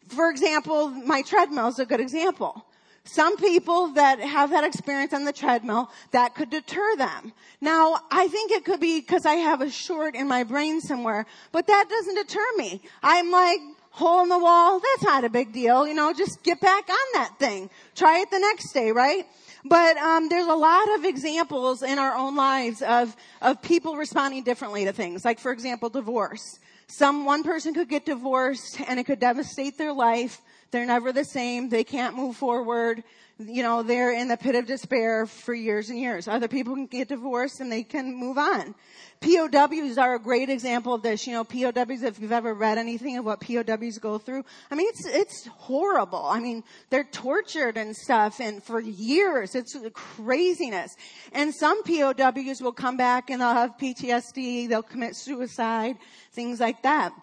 For 0.10 0.30
example, 0.30 0.90
my 0.90 1.22
treadmill 1.22 1.68
is 1.68 1.80
a 1.80 1.86
good 1.86 2.00
example. 2.00 2.66
Some 3.06 3.36
people 3.36 3.90
that 3.94 4.20
have 4.20 4.52
that 4.52 4.64
experience 4.64 5.14
on 5.14 5.26
the 5.26 5.34
treadmill, 5.34 5.92
that 6.12 6.36
could 6.36 6.50
deter 6.50 6.96
them. 6.96 7.34
Now, 7.60 8.00
I 8.10 8.28
think 8.30 8.52
it 8.52 8.64
could 8.64 8.80
be 8.80 9.02
because 9.02 9.26
I 9.26 9.34
have 9.36 9.62
a 9.62 9.70
short 9.70 10.16
in 10.16 10.28
my 10.28 10.44
brain 10.44 10.80
somewhere, 10.80 11.26
but 11.52 11.68
that 11.68 11.86
doesn't 11.90 12.16
deter 12.16 12.46
me. 12.56 12.82
I'm 13.02 13.30
like, 13.30 13.60
hole 13.92 14.24
in 14.24 14.30
the 14.30 14.40
wall, 14.40 14.80
that's 14.80 15.04
not 15.04 15.24
a 15.24 15.30
big 15.30 15.52
deal, 15.52 15.86
you 15.86 15.94
know, 15.94 16.14
just 16.14 16.44
get 16.44 16.60
back 16.62 16.90
on 16.90 17.08
that 17.14 17.38
thing. 17.40 17.70
Try 17.94 18.22
it 18.22 18.32
the 18.32 18.40
next 18.40 18.72
day, 18.72 18.92
right? 18.92 19.26
But 19.66 19.98
um, 19.98 20.28
there's 20.30 20.48
a 20.48 20.56
lot 20.56 20.94
of 20.96 21.06
examples 21.06 21.84
in 21.84 21.98
our 21.98 22.16
own 22.16 22.36
lives 22.36 22.82
of 22.82 23.16
of 23.42 23.62
people 23.62 23.96
responding 23.96 24.44
differently 24.44 24.86
to 24.86 24.94
things. 24.94 25.24
Like 25.24 25.40
for 25.40 25.52
example, 25.52 25.90
divorce. 25.90 26.60
Some 26.88 27.26
one 27.26 27.44
person 27.44 27.74
could 27.74 27.90
get 27.90 28.06
divorced 28.06 28.80
and 28.88 29.00
it 29.00 29.06
could 29.06 29.20
devastate 29.20 29.78
their 29.78 29.94
life. 29.94 30.42
They're 30.72 30.86
never 30.86 31.12
the 31.12 31.24
same. 31.24 31.70
They 31.70 31.84
can't 31.84 32.16
move 32.16 32.36
forward. 32.36 33.04
You 33.48 33.64
know, 33.64 33.84
they're 33.84 34.14
in 34.14 34.28
the 34.28 34.38
pit 34.38 34.56
of 34.56 34.66
despair 34.66 35.26
for 35.26 35.54
years 35.54 35.90
and 35.90 36.00
years. 36.00 36.28
Other 36.28 36.48
people 36.48 36.76
can 36.76 36.88
get 36.88 37.08
divorced 37.08 37.60
and 37.60 37.72
they 37.72 37.84
can 37.84 38.16
move 38.16 38.38
on. 38.38 38.76
POWs 39.22 39.98
are 39.98 40.16
a 40.16 40.20
great 40.20 40.50
example 40.50 40.94
of 40.94 41.02
this. 41.02 41.26
You 41.26 41.34
know, 41.34 41.44
POWs, 41.44 42.04
if 42.04 42.20
you've 42.20 42.32
ever 42.32 42.54
read 42.54 42.78
anything 42.78 43.18
of 43.18 43.26
what 43.26 43.40
POWs 43.40 43.98
go 43.98 44.18
through, 44.18 44.44
I 44.70 44.76
mean, 44.76 44.88
it's, 44.90 45.06
it's 45.06 45.48
horrible. 45.48 46.26
I 46.26 46.40
mean, 46.40 46.64
they're 46.90 47.06
tortured 47.06 47.78
and 47.78 47.96
stuff 47.96 48.42
and 48.42 48.62
for 48.62 48.82
years. 48.82 49.56
It's 49.56 49.78
craziness. 49.94 50.96
And 51.32 51.54
some 51.54 51.84
POWs 51.84 52.62
will 52.62 52.74
come 52.74 52.98
back 52.98 53.30
and 53.30 53.42
they'll 53.42 53.54
have 53.54 53.78
PTSD, 53.78 54.68
they'll 54.68 54.84
commit 54.84 55.16
suicide, 55.16 55.98
things 56.34 56.60
like 56.60 56.84
that. 56.84 57.14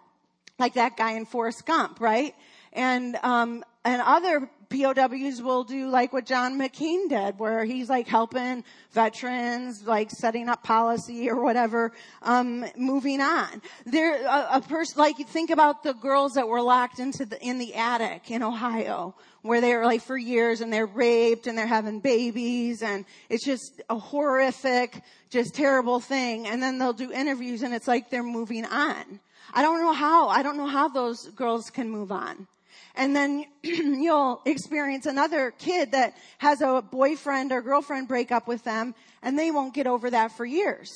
Like 0.59 0.75
that 0.75 0.97
guy 0.97 1.13
in 1.13 1.27
Forrest 1.27 1.67
Gump, 1.67 2.01
right? 2.01 2.35
And, 2.73 3.17
um, 3.23 3.65
and 3.85 4.03
other 4.03 4.51
POWs 4.69 5.43
will 5.43 5.65
do 5.65 5.89
like 5.89 6.13
what 6.13 6.27
John 6.27 6.59
McCain 6.59 7.09
did, 7.09 7.39
where 7.39 7.65
he's 7.65 7.89
like 7.89 8.07
helping 8.07 8.63
veterans, 8.93 9.87
like 9.87 10.11
setting 10.11 10.49
up 10.49 10.63
policy 10.63 11.29
or 11.31 11.43
whatever, 11.43 11.93
um, 12.23 12.65
moving 12.77 13.21
on. 13.21 13.63
There, 13.87 14.25
a, 14.25 14.49
a 14.53 14.61
person, 14.61 14.99
like 14.99 15.19
you 15.19 15.25
think 15.25 15.51
about 15.51 15.83
the 15.83 15.95
girls 15.95 16.35
that 16.35 16.47
were 16.47 16.63
locked 16.63 17.01
into 17.01 17.25
the, 17.25 17.41
in 17.43 17.59
the 17.59 17.75
attic 17.75 18.31
in 18.31 18.43
Ohio, 18.43 19.15
where 19.43 19.61
they 19.61 19.75
were 19.75 19.85
like 19.85 20.03
for 20.03 20.17
years 20.17 20.61
and 20.61 20.73
they're 20.73 20.87
raped 20.87 21.47
and 21.47 21.59
they're 21.59 21.67
having 21.67 21.99
babies 22.01 22.83
and 22.83 23.07
it's 23.29 23.45
just 23.45 23.81
a 23.89 23.99
horrific, 23.99 25.03
just 25.31 25.55
terrible 25.55 26.01
thing. 26.01 26.47
And 26.47 26.63
then 26.63 26.79
they'll 26.79 26.93
do 26.93 27.11
interviews 27.11 27.63
and 27.63 27.75
it's 27.75 27.89
like 27.89 28.11
they're 28.11 28.23
moving 28.23 28.67
on. 28.67 29.21
I 29.53 29.63
don't 29.63 29.81
know 29.81 29.93
how, 29.93 30.29
I 30.29 30.43
don't 30.43 30.59
know 30.59 30.69
how 30.69 30.89
those 30.89 31.27
girls 31.31 31.71
can 31.71 31.89
move 31.89 32.13
on. 32.13 32.47
And 32.95 33.15
then 33.15 33.45
you'll 33.63 34.43
experience 34.45 35.07
another 35.07 35.53
kid 35.53 35.93
that 35.93 36.17
has 36.39 36.61
a 36.61 36.83
boyfriend 36.83 37.53
or 37.53 37.63
girlfriend 37.63 38.09
break 38.09 38.33
up 38.33 38.49
with 38.49 38.65
them 38.65 38.95
and 39.23 39.39
they 39.39 39.51
won't 39.51 39.75
get 39.75 39.87
over 39.87 40.11
that 40.11 40.33
for 40.33 40.45
years. 40.45 40.91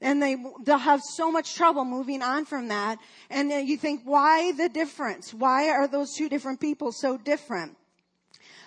And 0.00 0.22
they, 0.22 0.36
they'll 0.64 0.78
have 0.78 1.00
so 1.02 1.32
much 1.32 1.56
trouble 1.56 1.84
moving 1.84 2.22
on 2.22 2.44
from 2.44 2.68
that. 2.68 2.98
And 3.30 3.50
you 3.50 3.76
think, 3.76 4.02
why 4.04 4.52
the 4.52 4.68
difference? 4.68 5.34
Why 5.34 5.70
are 5.70 5.88
those 5.88 6.14
two 6.16 6.28
different 6.28 6.60
people 6.60 6.92
so 6.92 7.16
different? 7.16 7.76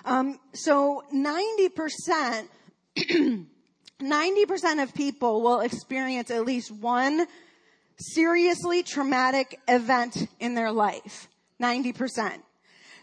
Um, 0.04 0.40
so 0.54 1.04
90%, 1.14 2.48
90% 4.02 4.84
of 4.84 4.94
people 4.94 5.42
will 5.42 5.62
experience 5.62 6.32
at 6.32 6.46
least 6.46 6.72
one 6.72 7.28
seriously 7.98 8.84
traumatic 8.84 9.60
event 9.68 10.28
in 10.40 10.56
their 10.56 10.72
life. 10.72 11.30
90%. 11.62 12.42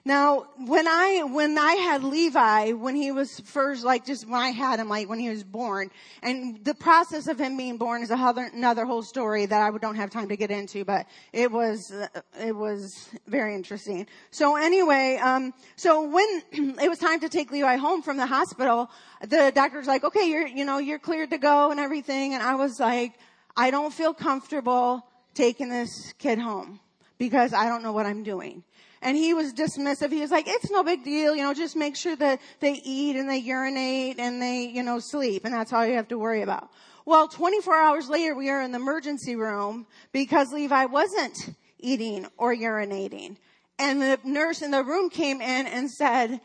Now, 0.05 0.47
when 0.65 0.87
I, 0.89 1.25
when 1.25 1.59
I 1.59 1.75
had 1.75 2.03
Levi, 2.03 2.73
when 2.73 2.95
he 2.95 3.13
was 3.13 3.41
first, 3.41 3.85
like 3.85 4.07
just 4.07 4.27
when 4.27 4.41
I 4.41 4.51
had 4.51 4.81
him, 4.81 4.89
like 4.89 5.09
when 5.09 5.19
he 5.19 5.29
was 5.29 5.45
born, 5.45 5.91
and 6.23 6.65
the 6.65 6.75
process 6.75 7.27
of 7.27 7.39
him 7.39 7.57
being 7.57 7.77
born 7.77 8.03
is 8.03 8.11
other, 8.11 8.49
another 8.55 8.87
whole 8.87 9.03
story 9.03 9.45
that 9.45 9.61
I 9.61 9.77
don't 9.77 9.97
have 9.97 10.09
time 10.11 10.29
to 10.29 10.37
get 10.37 10.51
into, 10.51 10.85
but 10.85 11.07
it 11.33 11.51
was, 11.51 11.93
it 12.41 12.57
was 12.57 13.11
very 13.27 13.55
interesting. 13.55 14.07
So 14.31 14.57
anyway, 14.57 15.19
um, 15.23 15.53
so 15.77 16.09
when 16.09 16.43
it 16.81 16.89
was 16.89 16.99
time 16.99 17.21
to 17.21 17.29
take 17.29 17.51
Levi 17.51 17.77
home 17.77 18.01
from 18.01 18.17
the 18.17 18.27
hospital, 18.27 18.91
the 19.21 19.53
doctor's 19.55 19.87
like, 19.87 20.05
okay, 20.05 20.31
you're, 20.31 20.47
you 20.47 20.65
know, 20.65 20.79
you're 20.79 20.99
cleared 20.99 21.31
to 21.31 21.39
go 21.39 21.71
and 21.71 21.79
everything, 21.79 22.35
and 22.35 22.43
I 22.43 22.55
was 22.55 22.81
like, 22.81 23.13
I 23.57 23.71
don't 23.71 23.93
feel 23.93 24.15
comfortable 24.15 25.05
taking 25.35 25.69
this 25.69 26.15
kid 26.19 26.39
home 26.39 26.81
because 27.19 27.53
I 27.53 27.69
don't 27.69 27.83
know 27.83 27.93
what 27.93 28.07
I'm 28.07 28.23
doing. 28.23 28.63
And 29.01 29.17
he 29.17 29.35
was 29.35 29.53
dismissive. 29.53 30.11
He 30.11 30.21
was 30.21 30.31
like, 30.31 30.47
it's 30.49 30.71
no 30.71 30.83
big 30.83 31.05
deal, 31.05 31.35
you 31.35 31.43
know, 31.43 31.55
just 31.55 31.77
make 31.77 31.95
sure 31.95 32.17
that 32.17 32.41
they 32.61 32.73
eat 32.85 33.17
and 33.17 33.29
they 33.29 33.39
urinate 33.39 34.19
and 34.19 34.43
they, 34.43 34.65
you 34.65 34.83
know, 34.83 34.99
sleep 34.99 35.45
and 35.45 35.55
that's 35.55 35.73
all 35.73 35.87
you 35.87 35.95
have 35.95 36.09
to 36.09 36.19
worry 36.19 36.43
about. 36.43 36.71
Well, 37.05 37.29
24 37.29 37.75
hours 37.75 38.09
later, 38.09 38.35
we 38.35 38.51
are 38.51 38.61
in 38.61 38.73
the 38.73 38.79
emergency 38.79 39.37
room 39.37 39.87
because 40.13 40.53
Levi 40.53 40.87
wasn't 40.87 41.55
eating 41.79 42.27
or 42.37 42.55
urinating. 42.55 43.37
And 43.79 44.03
the 44.03 44.19
nurse 44.25 44.63
in 44.63 44.73
the 44.73 44.83
room 44.83 45.09
came 45.09 45.41
in 45.41 45.67
and 45.67 45.91
said, 45.91 46.41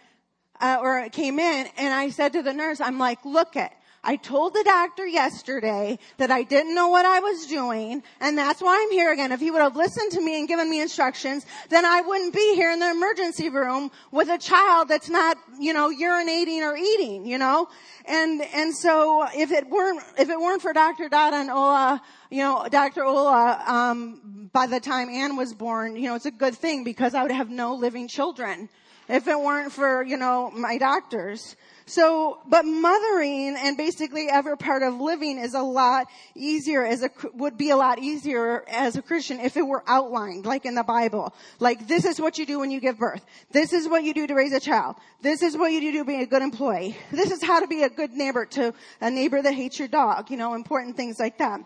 uh, 0.61 0.77
or 0.79 1.09
came 1.09 1.39
in 1.39 1.67
and 1.77 1.93
I 1.93 2.09
said 2.09 2.33
to 2.33 2.43
the 2.43 2.53
nurse, 2.53 2.79
I'm 2.79 2.99
like, 2.99 3.25
look 3.25 3.55
it, 3.55 3.71
I 4.05 4.17
told 4.17 4.53
the 4.53 4.63
doctor 4.65 5.07
yesterday 5.07 5.97
that 6.17 6.29
I 6.29 6.43
didn't 6.43 6.75
know 6.75 6.89
what 6.89 7.05
I 7.05 7.21
was 7.21 7.47
doing, 7.47 8.03
and 8.19 8.37
that's 8.37 8.61
why 8.61 8.81
I'm 8.81 8.91
here 8.91 9.13
again. 9.13 9.31
If 9.31 9.39
he 9.39 9.49
would 9.49 9.61
have 9.61 9.77
listened 9.77 10.11
to 10.11 10.21
me 10.21 10.37
and 10.37 10.47
given 10.47 10.69
me 10.69 10.81
instructions, 10.81 11.45
then 11.69 11.85
I 11.85 12.01
wouldn't 12.01 12.33
be 12.33 12.53
here 12.55 12.71
in 12.71 12.79
the 12.79 12.91
emergency 12.91 13.47
room 13.47 13.91
with 14.11 14.27
a 14.27 14.37
child 14.37 14.89
that's 14.89 15.09
not, 15.09 15.37
you 15.57 15.73
know, 15.73 15.89
urinating 15.89 16.59
or 16.63 16.75
eating, 16.75 17.25
you 17.25 17.37
know? 17.37 17.69
And, 18.05 18.41
and 18.53 18.75
so 18.75 19.25
if 19.33 19.51
it 19.51 19.69
weren't, 19.69 20.03
if 20.17 20.29
it 20.29 20.39
weren't 20.39 20.61
for 20.61 20.73
Dr. 20.73 21.07
Dada 21.07 21.37
and 21.37 21.49
Ola, 21.49 22.01
you 22.29 22.39
know, 22.39 22.67
Dr. 22.69 23.05
Ola, 23.05 23.63
um, 23.65 24.49
by 24.51 24.67
the 24.67 24.81
time 24.81 25.07
Anne 25.07 25.37
was 25.37 25.53
born, 25.53 25.95
you 25.95 26.09
know, 26.09 26.15
it's 26.15 26.25
a 26.25 26.31
good 26.31 26.55
thing 26.55 26.83
because 26.83 27.13
I 27.13 27.21
would 27.21 27.31
have 27.31 27.49
no 27.49 27.75
living 27.75 28.09
children 28.09 28.67
if 29.07 29.27
it 29.27 29.39
weren't 29.39 29.71
for, 29.71 30.03
you 30.03 30.17
know, 30.17 30.51
my 30.51 30.77
doctors. 30.77 31.55
So, 31.85 32.39
but 32.47 32.63
mothering 32.63 33.57
and 33.57 33.75
basically 33.75 34.27
every 34.29 34.57
part 34.57 34.83
of 34.83 35.01
living 35.01 35.37
is 35.37 35.53
a 35.53 35.61
lot 35.61 36.07
easier 36.33 36.85
as 36.85 37.03
a, 37.03 37.09
would 37.33 37.57
be 37.57 37.71
a 37.71 37.75
lot 37.75 37.99
easier 37.99 38.63
as 38.69 38.95
a 38.95 39.01
Christian 39.01 39.41
if 39.41 39.57
it 39.57 39.67
were 39.67 39.83
outlined, 39.85 40.45
like 40.45 40.65
in 40.65 40.75
the 40.75 40.83
Bible. 40.83 41.33
Like, 41.59 41.87
this 41.87 42.05
is 42.05 42.21
what 42.21 42.37
you 42.37 42.45
do 42.45 42.59
when 42.59 42.71
you 42.71 42.79
give 42.79 42.97
birth. 42.97 43.25
This 43.51 43.73
is 43.73 43.87
what 43.87 44.03
you 44.03 44.13
do 44.13 44.27
to 44.27 44.33
raise 44.33 44.53
a 44.53 44.61
child. 44.61 44.95
This 45.21 45.41
is 45.41 45.57
what 45.57 45.73
you 45.73 45.81
do 45.81 45.99
to 45.99 46.05
be 46.05 46.21
a 46.21 46.25
good 46.25 46.41
employee. 46.41 46.95
This 47.11 47.31
is 47.31 47.43
how 47.43 47.59
to 47.59 47.67
be 47.67 47.83
a 47.83 47.89
good 47.89 48.11
neighbor 48.11 48.45
to 48.45 48.73
a 49.01 49.11
neighbor 49.11 49.41
that 49.41 49.53
hates 49.53 49.77
your 49.77 49.89
dog, 49.89 50.31
you 50.31 50.37
know, 50.37 50.53
important 50.53 50.95
things 50.95 51.19
like 51.19 51.37
that. 51.39 51.59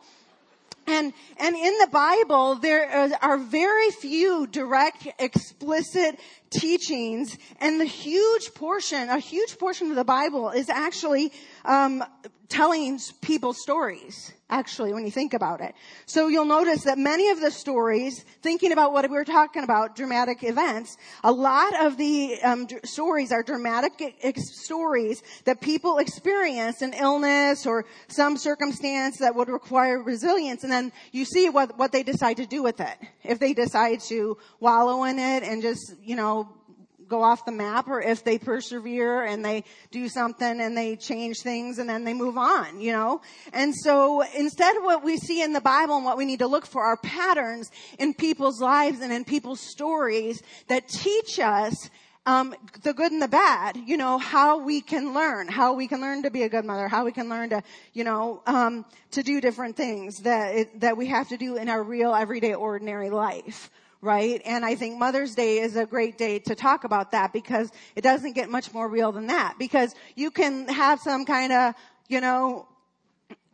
And, 0.88 1.12
and 1.38 1.56
in 1.56 1.78
the 1.80 1.90
Bible, 1.92 2.56
there 2.56 3.14
are 3.22 3.38
very 3.38 3.92
few 3.92 4.48
direct, 4.48 5.06
explicit 5.20 6.18
teachings, 6.50 7.38
and 7.60 7.80
the 7.80 7.86
huge 7.86 8.54
portion, 8.56 9.10
a 9.10 9.20
huge 9.20 9.58
portion 9.58 9.90
of 9.90 9.98
the 9.98 10.06
Bible 10.06 10.50
is 10.50 10.70
actually 10.70 11.34
um, 11.66 12.04
telling 12.48 13.00
people 13.22 13.54
stories, 13.54 14.32
actually, 14.50 14.94
when 14.94 15.04
you 15.04 15.12
think 15.12 15.34
about 15.34 15.62
it. 15.62 15.76
So 16.06 16.28
you'll 16.28 16.46
notice 16.46 16.84
that 16.84 16.98
many 16.98 17.30
of 17.30 17.42
the 17.42 17.52
stories, 17.52 18.24
thinking 18.42 18.72
about 18.72 18.94
what 18.94 19.10
we 19.10 19.16
were 19.16 19.26
talking 19.26 19.64
about, 19.64 19.96
dramatic 19.96 20.44
events, 20.44 20.98
a 21.24 21.32
lot 21.32 21.86
of 21.86 21.98
the 21.98 22.42
um, 22.44 22.68
stories 22.86 23.32
are 23.32 23.44
dramatic 23.44 24.16
ex- 24.24 24.64
stories 24.64 25.22
that 25.44 25.60
people 25.60 25.98
experience 25.98 26.82
an 26.82 26.94
illness 26.94 27.66
or 27.66 27.86
some 28.08 28.38
circumstance 28.38 29.18
that 29.18 29.36
would 29.36 29.50
require 29.50 30.02
resilience, 30.02 30.64
and 30.64 30.72
then 30.72 30.92
you 31.12 31.26
see 31.26 31.50
what, 31.50 31.78
what 31.78 31.92
they 31.92 32.04
decide 32.04 32.38
to 32.38 32.46
do 32.46 32.64
with 32.64 32.80
it. 32.80 32.98
If 33.24 33.40
they 33.40 33.54
decide 33.54 34.00
to 34.08 34.38
wallow 34.60 35.04
in 35.04 35.20
it 35.20 35.44
and 35.44 35.62
just, 35.62 35.94
you 36.02 36.16
know, 36.16 36.57
go 37.08 37.24
off 37.24 37.46
the 37.46 37.52
map 37.52 37.88
or 37.88 38.02
if 38.02 38.24
they 38.24 38.38
persevere 38.38 39.24
and 39.24 39.44
they 39.44 39.64
do 39.92 40.10
something 40.10 40.62
and 40.62 40.78
they 40.78 40.96
change 40.96 41.42
things 41.42 41.80
and 41.80 41.90
then 41.90 42.04
they 42.04 42.14
move 42.14 42.38
on, 42.38 42.80
you 42.80 42.92
know? 42.92 43.22
And 43.54 43.76
so 43.76 44.22
instead 44.36 44.78
of 44.78 44.84
what 44.84 45.04
we 45.04 45.18
see 45.18 45.42
in 45.42 45.54
the 45.54 45.62
Bible 45.62 45.96
and 45.96 46.06
what 46.06 46.18
we 46.18 46.26
need 46.26 46.40
to 46.40 46.48
look 46.48 46.66
for 46.66 46.84
are 46.84 46.98
patterns 46.98 47.72
in 48.00 48.14
people's 48.14 48.62
lives 48.62 49.02
and 49.02 49.12
in 49.12 49.26
people's 49.26 49.62
stories 49.62 50.42
that 50.68 50.88
teach 50.88 51.40
us 51.40 51.90
um, 52.26 52.54
the 52.84 52.94
good 52.94 53.14
and 53.14 53.22
the 53.22 53.28
bad, 53.30 53.78
you 53.78 53.96
know, 53.96 54.18
how 54.18 54.60
we 54.60 54.82
can 54.82 55.14
learn, 55.14 55.48
how 55.48 55.74
we 55.74 55.88
can 55.88 56.02
learn 56.02 56.24
to 56.24 56.30
be 56.30 56.44
a 56.44 56.50
good 56.50 56.66
mother, 56.66 56.90
how 56.90 57.06
we 57.06 57.14
can 57.14 57.30
learn 57.30 57.50
to, 57.52 57.64
you 57.94 58.04
know, 58.04 58.44
um, 58.46 58.84
to 59.12 59.24
do 59.24 59.40
different 59.40 59.78
things 59.78 60.18
that 60.24 60.54
it, 60.54 60.80
that 60.82 60.98
we 60.98 61.08
have 61.08 61.30
to 61.30 61.38
do 61.38 61.56
in 61.56 61.70
our 61.70 61.82
real, 61.82 62.14
everyday, 62.14 62.54
ordinary 62.54 63.10
life 63.10 63.72
right? 64.02 64.42
And 64.46 64.66
I 64.66 64.76
think 64.76 64.98
Mother's 64.98 65.36
Day 65.36 65.60
is 65.60 65.76
a 65.76 65.86
great 65.86 66.18
day 66.18 66.40
to 66.40 66.56
talk 66.56 66.84
about 66.84 67.12
that 67.12 67.34
because 67.34 67.72
it 67.96 68.02
doesn't 68.02 68.34
get 68.34 68.50
much 68.50 68.74
more 68.74 68.88
real 68.88 69.12
than 69.12 69.28
that 69.28 69.56
because 69.58 69.94
you 70.16 70.32
can 70.32 70.68
have 70.68 71.00
some 71.00 71.26
kind 71.26 71.52
of, 71.52 71.74
you 72.08 72.22
know, 72.22 72.68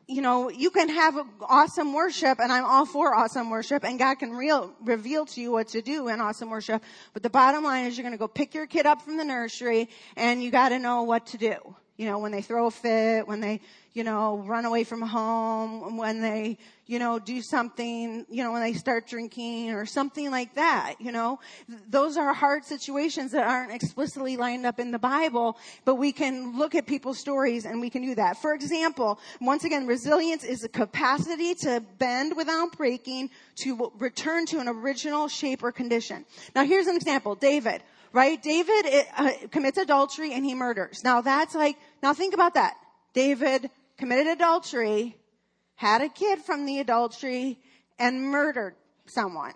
you 0.07 0.21
know, 0.21 0.49
you 0.49 0.69
can 0.69 0.89
have 0.89 1.15
awesome 1.41 1.93
worship 1.93 2.39
and 2.39 2.51
I'm 2.51 2.65
all 2.65 2.85
for 2.85 3.15
awesome 3.15 3.49
worship 3.49 3.85
and 3.85 3.97
God 3.97 4.15
can 4.15 4.31
real, 4.31 4.73
reveal 4.83 5.25
to 5.27 5.41
you 5.41 5.51
what 5.51 5.69
to 5.69 5.81
do 5.81 6.09
in 6.09 6.19
awesome 6.19 6.49
worship. 6.49 6.83
But 7.13 7.23
the 7.23 7.29
bottom 7.29 7.63
line 7.63 7.85
is 7.85 7.97
you're 7.97 8.03
going 8.03 8.13
to 8.13 8.19
go 8.19 8.27
pick 8.27 8.53
your 8.53 8.67
kid 8.67 8.85
up 8.85 9.01
from 9.01 9.17
the 9.17 9.23
nursery 9.23 9.89
and 10.17 10.43
you 10.43 10.51
got 10.51 10.69
to 10.69 10.79
know 10.79 11.03
what 11.03 11.27
to 11.27 11.37
do. 11.37 11.75
You 11.97 12.07
know, 12.07 12.17
when 12.17 12.31
they 12.31 12.41
throw 12.41 12.65
a 12.65 12.71
fit, 12.71 13.27
when 13.27 13.39
they, 13.39 13.61
you 13.93 14.03
know, 14.03 14.37
run 14.47 14.65
away 14.65 14.83
from 14.83 15.01
home, 15.01 15.95
when 15.95 16.21
they, 16.21 16.57
you 16.87 16.97
know, 16.97 17.19
do 17.19 17.39
something, 17.43 18.25
you 18.29 18.43
know, 18.43 18.51
when 18.51 18.61
they 18.61 18.73
start 18.73 19.07
drinking 19.07 19.71
or 19.71 19.85
something 19.85 20.31
like 20.31 20.55
that, 20.55 20.95
you 20.99 21.11
know. 21.11 21.39
Those 21.87 22.17
are 22.17 22.33
hard 22.33 22.65
situations 22.65 23.31
that 23.33 23.43
aren't 23.43 23.71
explicitly 23.71 24.37
lined 24.37 24.65
up 24.65 24.79
in 24.79 24.89
the 24.89 24.97
Bible, 24.97 25.57
but 25.85 25.95
we 25.95 26.11
can 26.11 26.57
look 26.57 26.73
at 26.73 26.87
people's 26.87 27.19
stories 27.19 27.65
and 27.65 27.79
we 27.79 27.91
can 27.91 28.01
do 28.01 28.15
that. 28.15 28.41
For 28.41 28.55
example, 28.55 29.19
once 29.39 29.63
again, 29.63 29.85
resilience 29.85 30.43
is 30.43 30.63
a 30.63 30.69
capacity 30.69 31.53
to 31.61 31.83
bend 31.99 32.35
without 32.35 32.75
breaking, 32.75 33.29
to 33.57 33.91
return 33.99 34.47
to 34.47 34.59
an 34.59 34.67
original 34.67 35.27
shape 35.27 35.63
or 35.63 35.71
condition. 35.71 36.25
Now 36.55 36.65
here's 36.65 36.87
an 36.87 36.95
example. 36.95 37.35
David, 37.35 37.83
right? 38.13 38.41
David 38.41 38.85
uh, 39.17 39.31
commits 39.51 39.77
adultery 39.77 40.33
and 40.33 40.45
he 40.45 40.53
murders. 40.53 41.03
Now 41.03 41.21
that's 41.21 41.55
like, 41.55 41.77
now 42.01 42.13
think 42.13 42.33
about 42.33 42.53
that. 42.53 42.75
David 43.13 43.69
committed 43.97 44.27
adultery, 44.27 45.17
had 45.75 46.01
a 46.01 46.09
kid 46.09 46.39
from 46.39 46.65
the 46.65 46.79
adultery, 46.79 47.59
and 47.99 48.21
murdered 48.21 48.75
someone. 49.05 49.53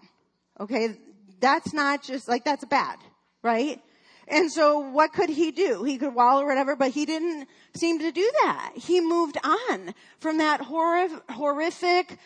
Okay? 0.59 0.97
That's 1.39 1.73
not 1.73 2.03
just 2.03 2.27
like, 2.27 2.43
that's 2.43 2.65
bad, 2.65 2.97
right? 3.43 3.79
And 4.27 4.51
so 4.51 4.79
what 4.79 5.13
could 5.13 5.29
he 5.29 5.51
do? 5.51 5.83
He 5.83 5.97
could 5.97 6.13
wallow 6.13 6.41
or 6.41 6.47
whatever, 6.47 6.75
but 6.75 6.91
he 6.91 7.05
didn't 7.05 7.47
seem 7.75 7.99
to 7.99 8.11
do 8.11 8.29
that. 8.43 8.73
He 8.75 8.99
moved 8.99 9.37
on 9.43 9.93
from 10.19 10.39
that 10.39 10.61
horrific, 10.61 12.17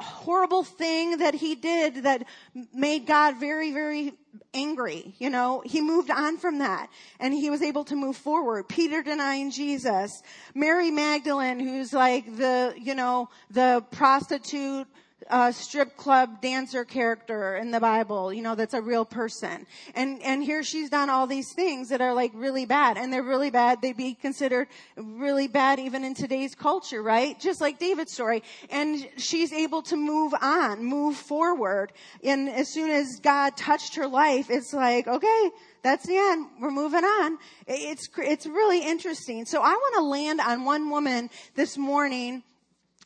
horrible 0.00 0.64
thing 0.64 1.18
that 1.18 1.34
he 1.34 1.54
did 1.54 2.04
that 2.04 2.26
made 2.72 3.06
God 3.06 3.38
very, 3.38 3.72
very 3.72 4.14
angry. 4.52 5.14
You 5.18 5.30
know, 5.30 5.62
he 5.64 5.80
moved 5.80 6.10
on 6.10 6.38
from 6.38 6.58
that 6.58 6.88
and 7.20 7.32
he 7.32 7.50
was 7.50 7.62
able 7.62 7.84
to 7.84 7.96
move 7.96 8.16
forward. 8.16 8.68
Peter 8.68 9.02
denying 9.02 9.50
Jesus. 9.50 10.22
Mary 10.54 10.90
Magdalene, 10.90 11.60
who's 11.60 11.92
like 11.92 12.36
the, 12.36 12.74
you 12.76 12.94
know, 12.94 13.28
the 13.50 13.84
prostitute 13.90 14.86
uh, 15.30 15.52
strip 15.52 15.96
club 15.96 16.40
dancer 16.40 16.84
character 16.84 17.56
in 17.56 17.70
the 17.70 17.80
Bible, 17.80 18.32
you 18.32 18.42
know, 18.42 18.54
that's 18.54 18.74
a 18.74 18.82
real 18.82 19.04
person. 19.04 19.66
And, 19.94 20.22
and 20.22 20.42
here 20.42 20.62
she's 20.62 20.90
done 20.90 21.10
all 21.10 21.26
these 21.26 21.52
things 21.52 21.88
that 21.88 22.00
are 22.00 22.14
like 22.14 22.32
really 22.34 22.66
bad 22.66 22.96
and 22.96 23.12
they're 23.12 23.22
really 23.22 23.50
bad. 23.50 23.80
They'd 23.82 23.96
be 23.96 24.14
considered 24.14 24.68
really 24.96 25.48
bad 25.48 25.78
even 25.78 26.04
in 26.04 26.14
today's 26.14 26.54
culture, 26.54 27.02
right? 27.02 27.38
Just 27.38 27.60
like 27.60 27.78
David's 27.78 28.12
story. 28.12 28.42
And 28.70 29.08
she's 29.16 29.52
able 29.52 29.82
to 29.82 29.96
move 29.96 30.34
on, 30.40 30.84
move 30.84 31.16
forward. 31.16 31.92
And 32.22 32.48
as 32.48 32.68
soon 32.68 32.90
as 32.90 33.20
God 33.20 33.56
touched 33.56 33.96
her 33.96 34.06
life, 34.06 34.50
it's 34.50 34.72
like, 34.72 35.06
okay, 35.06 35.50
that's 35.82 36.06
the 36.06 36.16
end. 36.16 36.46
We're 36.60 36.70
moving 36.70 37.04
on. 37.04 37.38
It's, 37.66 38.08
it's 38.18 38.46
really 38.46 38.80
interesting. 38.84 39.44
So 39.44 39.60
I 39.60 39.72
want 39.72 39.94
to 39.96 40.02
land 40.02 40.40
on 40.40 40.64
one 40.64 40.90
woman 40.90 41.30
this 41.54 41.76
morning 41.76 42.42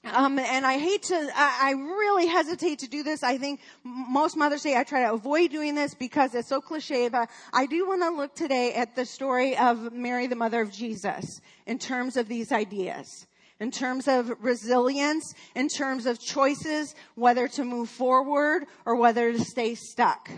um, 0.05 0.39
and 0.39 0.65
I 0.65 0.79
hate 0.79 1.03
to, 1.05 1.31
I, 1.35 1.71
I, 1.71 1.73
really 1.73 2.27
hesitate 2.27 2.79
to 2.81 2.89
do 2.89 3.03
this. 3.03 3.23
I 3.23 3.37
think 3.37 3.61
most 3.85 4.37
mothers 4.37 4.63
say 4.63 4.77
I 4.77 4.85
try 4.85 5.03
to 5.03 5.13
avoid 5.13 5.51
doing 5.51 5.75
this 5.75 5.95
because 5.95 6.35
it's 6.35 6.49
so 6.49 6.61
cliche, 6.61 7.09
but 7.09 7.29
I 7.53 7.67
do 7.67 7.87
want 7.87 8.03
to 8.03 8.11
look 8.11 8.35
today 8.35 8.75
at 8.75 8.95
the 8.95 9.05
story 9.05 9.57
of 9.57 9.93
Mary, 9.93 10.27
the 10.27 10.37
mother 10.37 10.61
of 10.61 10.71
Jesus, 10.71 11.41
in 11.67 11.79
terms 11.79 12.17
of 12.17 12.29
these 12.29 12.53
ideas. 12.53 13.27
In 13.61 13.73
terms 13.73 14.07
of 14.07 14.33
resilience, 14.41 15.35
in 15.57 15.69
terms 15.69 16.07
of 16.07 16.21
choices, 16.21 16.95
whether 17.17 17.49
to 17.49 17.65
move 17.65 17.89
forward 17.89 18.67
or 18.87 18.95
whether 18.95 19.33
to 19.33 19.41
stay 19.41 19.75
stuck. 19.75 20.31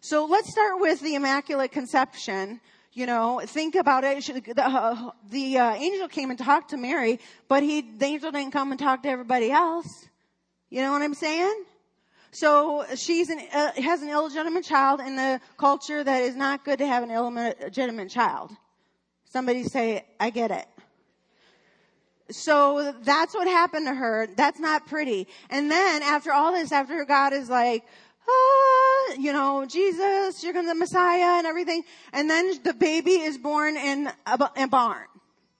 So 0.00 0.26
let's 0.26 0.50
start 0.50 0.78
with 0.78 1.00
the 1.00 1.14
Immaculate 1.14 1.72
Conception, 1.72 2.60
you 2.92 3.06
know, 3.06 3.40
think 3.44 3.74
about 3.74 4.04
it. 4.04 4.24
The, 4.24 4.66
uh, 4.66 5.10
the 5.30 5.58
uh, 5.58 5.74
angel 5.74 6.08
came 6.08 6.30
and 6.30 6.38
talked 6.38 6.70
to 6.70 6.76
Mary, 6.76 7.20
but 7.48 7.62
he, 7.62 7.82
the 7.82 8.04
angel 8.04 8.32
didn't 8.32 8.52
come 8.52 8.70
and 8.70 8.78
talk 8.78 9.02
to 9.02 9.08
everybody 9.08 9.50
else. 9.50 10.08
You 10.70 10.82
know 10.82 10.92
what 10.92 11.02
I'm 11.02 11.14
saying? 11.14 11.64
So 12.30 12.84
she's 12.94 13.30
an, 13.30 13.40
uh, 13.54 13.72
has 13.80 14.02
an 14.02 14.10
illegitimate 14.10 14.64
child 14.64 15.00
in 15.00 15.16
the 15.16 15.40
culture 15.56 16.04
that 16.04 16.22
is 16.22 16.36
not 16.36 16.64
good 16.64 16.78
to 16.78 16.86
have 16.86 17.02
an 17.02 17.10
illegitimate 17.10 18.10
child. 18.10 18.50
Somebody 19.30 19.64
say, 19.64 20.04
I 20.20 20.30
get 20.30 20.50
it. 20.50 20.66
So 22.30 22.94
that's 23.02 23.34
what 23.34 23.46
happened 23.46 23.86
to 23.86 23.94
her. 23.94 24.28
That's 24.36 24.60
not 24.60 24.86
pretty. 24.86 25.28
And 25.48 25.70
then 25.70 26.02
after 26.02 26.32
all 26.32 26.52
this, 26.52 26.72
after 26.72 27.04
God 27.06 27.32
is 27.32 27.48
like, 27.48 27.84
ah, 28.28 29.14
you 29.18 29.32
know, 29.32 29.66
Jesus, 29.66 30.42
you're 30.42 30.52
going 30.52 30.66
to 30.66 30.70
the 30.70 30.78
Messiah 30.78 31.38
and 31.38 31.46
everything. 31.46 31.82
And 32.12 32.28
then 32.28 32.62
the 32.62 32.74
baby 32.74 33.12
is 33.12 33.38
born 33.38 33.76
in 33.76 34.10
a, 34.26 34.50
a 34.56 34.68
barn, 34.68 35.06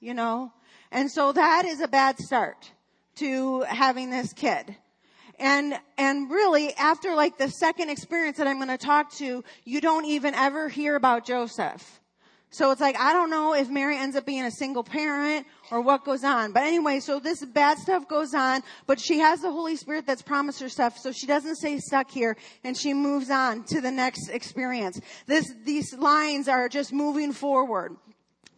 you 0.01 0.15
know. 0.15 0.53
And 0.91 1.11
so 1.11 1.33
that 1.33 1.65
is 1.65 1.81
a 1.81 1.89
bad 1.89 2.19
start 2.19 2.71
to 3.17 3.63
having 3.63 4.11
this 4.11 4.33
kid. 4.33 4.77
And, 5.39 5.79
and 5.97 6.31
really, 6.31 6.75
after 6.75 7.15
like 7.15 7.39
the 7.39 7.49
second 7.49 7.91
experience 7.91 8.39
that 8.39 8.47
I'm 8.47 8.57
going 8.57 8.69
to 8.69 8.79
talk 8.79 9.13
to, 9.17 9.45
you 9.65 9.81
don't 9.81 10.05
even 10.05 10.35
ever 10.35 10.69
hear 10.69 10.97
about 10.97 11.25
Joseph. 11.25 11.98
So 12.51 12.71
it's 12.71 12.81
like, 12.81 12.99
I 12.99 13.13
don't 13.13 13.29
know 13.29 13.55
if 13.55 13.69
Mary 13.69 13.99
ends 13.99 14.17
up 14.17 14.25
being 14.25 14.45
a 14.45 14.51
single 14.51 14.83
parent 14.83 15.47
or 15.71 15.83
what 15.83 16.05
goes 16.05 16.25
on. 16.25 16.53
But 16.53 16.63
anyway, 16.63 17.01
so 17.01 17.21
this 17.21 17.45
bad 17.45 17.77
stuff 17.79 18.09
goes 18.09 18.33
on, 18.33 18.63
but 18.87 18.99
she 18.99 19.19
has 19.19 19.43
the 19.43 19.51
Holy 19.51 19.77
Spirit 19.77 20.07
that's 20.07 20.23
promised 20.23 20.61
her 20.61 20.71
stuff, 20.71 20.97
so 20.97 21.13
she 21.13 21.27
doesn't 21.27 21.57
stay 21.57 21.79
stuck 21.79 22.11
here 22.11 22.37
and 22.65 22.77
she 22.77 22.95
moves 22.95 23.31
on 23.31 23.65
to 23.65 23.83
the 23.83 23.91
next 23.91 24.31
experience. 24.31 24.99
This, 25.27 25.53
these 25.65 25.93
lines 25.93 26.49
are 26.49 26.71
just 26.71 26.91
moving 26.91 27.33
forward. 27.33 27.97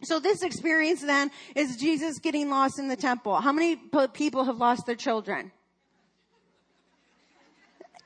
So 0.03 0.19
this 0.19 0.41
experience 0.41 1.01
then 1.01 1.29
is 1.53 1.75
Jesus 1.75 2.17
getting 2.19 2.49
lost 2.49 2.79
in 2.79 2.87
the 2.87 2.95
temple. 2.95 3.39
How 3.41 3.51
many 3.51 3.75
people 4.13 4.45
have 4.45 4.57
lost 4.57 4.85
their 4.85 4.95
children? 4.95 5.51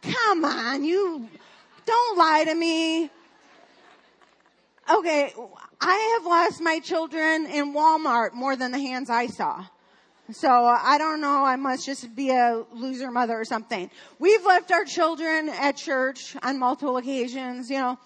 Come 0.02 0.46
on, 0.46 0.84
you 0.84 1.30
don't 1.86 2.18
lie 2.18 2.44
to 2.46 2.56
me. 2.56 3.10
Okay, 4.88 5.34
I 5.82 6.18
have 6.18 6.26
lost 6.26 6.62
my 6.62 6.80
children 6.80 7.46
in 7.48 7.74
Walmart 7.74 8.34
more 8.34 8.56
than 8.56 8.72
the 8.72 8.80
hands 8.80 9.10
I 9.10 9.28
saw. 9.28 9.66
So 10.32 10.50
uh, 10.50 10.80
I 10.82 10.98
don't 10.98 11.22
know, 11.22 11.46
I 11.46 11.56
must 11.56 11.86
just 11.86 12.16
be 12.16 12.32
a 12.32 12.64
loser 12.74 13.12
mother 13.12 13.40
or 13.40 13.46
something. 13.46 13.92
We've 14.18 14.44
left 14.44 14.72
our 14.72 14.84
children 14.84 15.50
at 15.50 15.78
church 15.78 16.36
on 16.42 16.58
multiple 16.58 16.98
occasions, 16.98 17.70
you 17.70 17.78
know. 17.78 18.00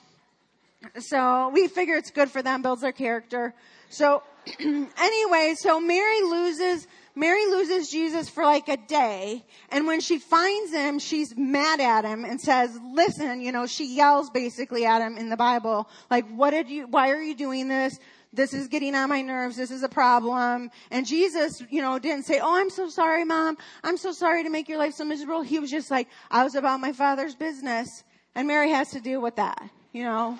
So 0.98 1.50
we 1.50 1.68
figure 1.68 1.96
it's 1.96 2.12
good 2.12 2.30
for 2.30 2.42
them, 2.42 2.62
builds 2.62 2.82
their 2.82 2.92
character. 2.92 3.54
So 3.90 4.24
anyway, 4.60 5.56
so 5.58 5.80
Mary 5.80 6.22
loses 6.24 6.88
Mary 7.20 7.46
loses 7.48 7.92
Jesus 7.92 8.30
for 8.30 8.46
like 8.46 8.70
a 8.70 8.78
day, 8.78 9.44
and 9.68 9.86
when 9.86 10.00
she 10.00 10.20
finds 10.20 10.72
him, 10.72 11.00
she's 11.00 11.36
mad 11.36 11.82
at 11.82 12.06
him 12.06 12.24
and 12.24 12.40
says, 12.40 12.80
listen, 12.94 13.42
you 13.42 13.52
know, 13.52 13.68
she 13.68 13.94
yells 13.94 14.30
basically 14.30 14.86
at 14.86 15.02
him 15.02 15.18
in 15.18 15.28
the 15.28 15.36
Bible, 15.36 15.90
like, 16.10 16.26
what 16.30 16.52
did 16.52 16.70
you, 16.70 16.88
why 16.88 17.10
are 17.10 17.22
you 17.22 17.36
doing 17.36 17.68
this? 17.68 18.00
This 18.32 18.54
is 18.54 18.70
getting 18.70 18.96
on 18.96 19.10
my 19.10 19.22
nerves. 19.22 19.58
This 19.58 19.70
is 19.70 19.84
a 19.84 19.90
problem. 19.90 20.72
And 20.92 21.06
Jesus, 21.06 21.62
you 21.70 21.82
know, 21.82 22.00
didn't 22.00 22.26
say, 22.26 22.40
Oh, 22.40 22.56
I'm 22.56 22.70
so 22.70 22.88
sorry, 22.88 23.26
mom. 23.26 23.58
I'm 23.84 23.98
so 23.98 24.12
sorry 24.12 24.44
to 24.44 24.52
make 24.52 24.70
your 24.70 24.78
life 24.78 24.94
so 24.94 25.04
miserable. 25.04 25.42
He 25.42 25.58
was 25.58 25.72
just 25.72 25.90
like, 25.90 26.08
I 26.30 26.44
was 26.44 26.54
about 26.54 26.80
my 26.80 26.94
father's 26.94 27.34
business. 27.34 28.04
And 28.36 28.48
Mary 28.48 28.70
has 28.70 28.92
to 28.92 29.02
deal 29.02 29.20
with 29.20 29.38
that, 29.38 29.60
you 29.94 30.04
know. 30.04 30.38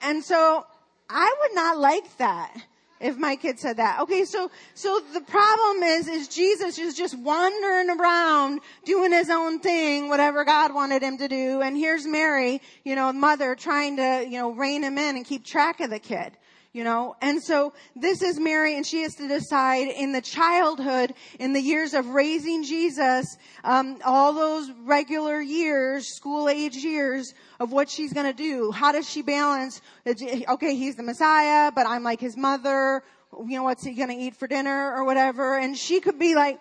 And 0.00 0.24
so 0.24 0.66
I 1.10 1.34
would 1.42 1.54
not 1.54 1.76
like 1.76 2.16
that 2.16 2.56
if 3.00 3.16
my 3.16 3.36
kid 3.36 3.58
said 3.58 3.76
that. 3.76 4.00
Okay, 4.00 4.24
so, 4.24 4.50
so 4.74 5.00
the 5.12 5.20
problem 5.20 5.82
is, 5.82 6.08
is 6.08 6.28
Jesus 6.28 6.78
is 6.78 6.94
just 6.94 7.18
wandering 7.18 7.90
around 7.90 8.60
doing 8.84 9.12
his 9.12 9.30
own 9.30 9.60
thing, 9.60 10.08
whatever 10.08 10.44
God 10.44 10.74
wanted 10.74 11.02
him 11.02 11.18
to 11.18 11.28
do. 11.28 11.60
And 11.60 11.76
here's 11.76 12.06
Mary, 12.06 12.60
you 12.84 12.94
know, 12.94 13.12
mother 13.12 13.54
trying 13.54 13.96
to, 13.96 14.26
you 14.28 14.38
know, 14.38 14.52
rein 14.52 14.82
him 14.82 14.98
in 14.98 15.16
and 15.16 15.24
keep 15.24 15.44
track 15.44 15.80
of 15.80 15.90
the 15.90 15.98
kid 15.98 16.36
you 16.72 16.84
know? 16.84 17.16
And 17.20 17.42
so 17.42 17.72
this 17.96 18.22
is 18.22 18.38
mary 18.38 18.76
and 18.76 18.86
she 18.86 19.02
has 19.02 19.14
to 19.16 19.28
decide 19.28 19.88
in 19.88 20.12
the 20.12 20.20
childhood 20.20 21.14
in 21.38 21.52
the 21.52 21.60
years 21.60 21.94
of 21.94 22.06
raising 22.06 22.62
jesus 22.62 23.36
um, 23.64 23.98
all 24.04 24.32
those 24.32 24.70
regular 24.84 25.40
years 25.40 26.06
school 26.14 26.48
age 26.48 26.76
years 26.76 27.34
of 27.60 27.72
what 27.72 27.90
she's 27.90 28.12
to 28.26 28.32
do. 28.32 28.70
How 28.70 28.92
does 28.92 29.08
she 29.08 29.22
balance 29.22 29.80
okay 30.06 30.74
he's 30.74 30.96
the 30.96 31.02
messiah 31.02 31.72
but 31.72 31.86
i'm 31.86 32.02
like 32.02 32.20
his 32.20 32.36
mother. 32.36 33.02
You 33.38 33.56
know 33.56 33.64
what's 33.64 33.84
he 33.84 33.94
to 34.08 34.14
eat 34.14 34.36
for 34.36 34.46
dinner 34.46 34.94
or 34.94 35.04
whatever? 35.04 35.58
And 35.58 35.76
she 35.76 36.00
could 36.00 36.18
be 36.18 36.34
like 36.34 36.58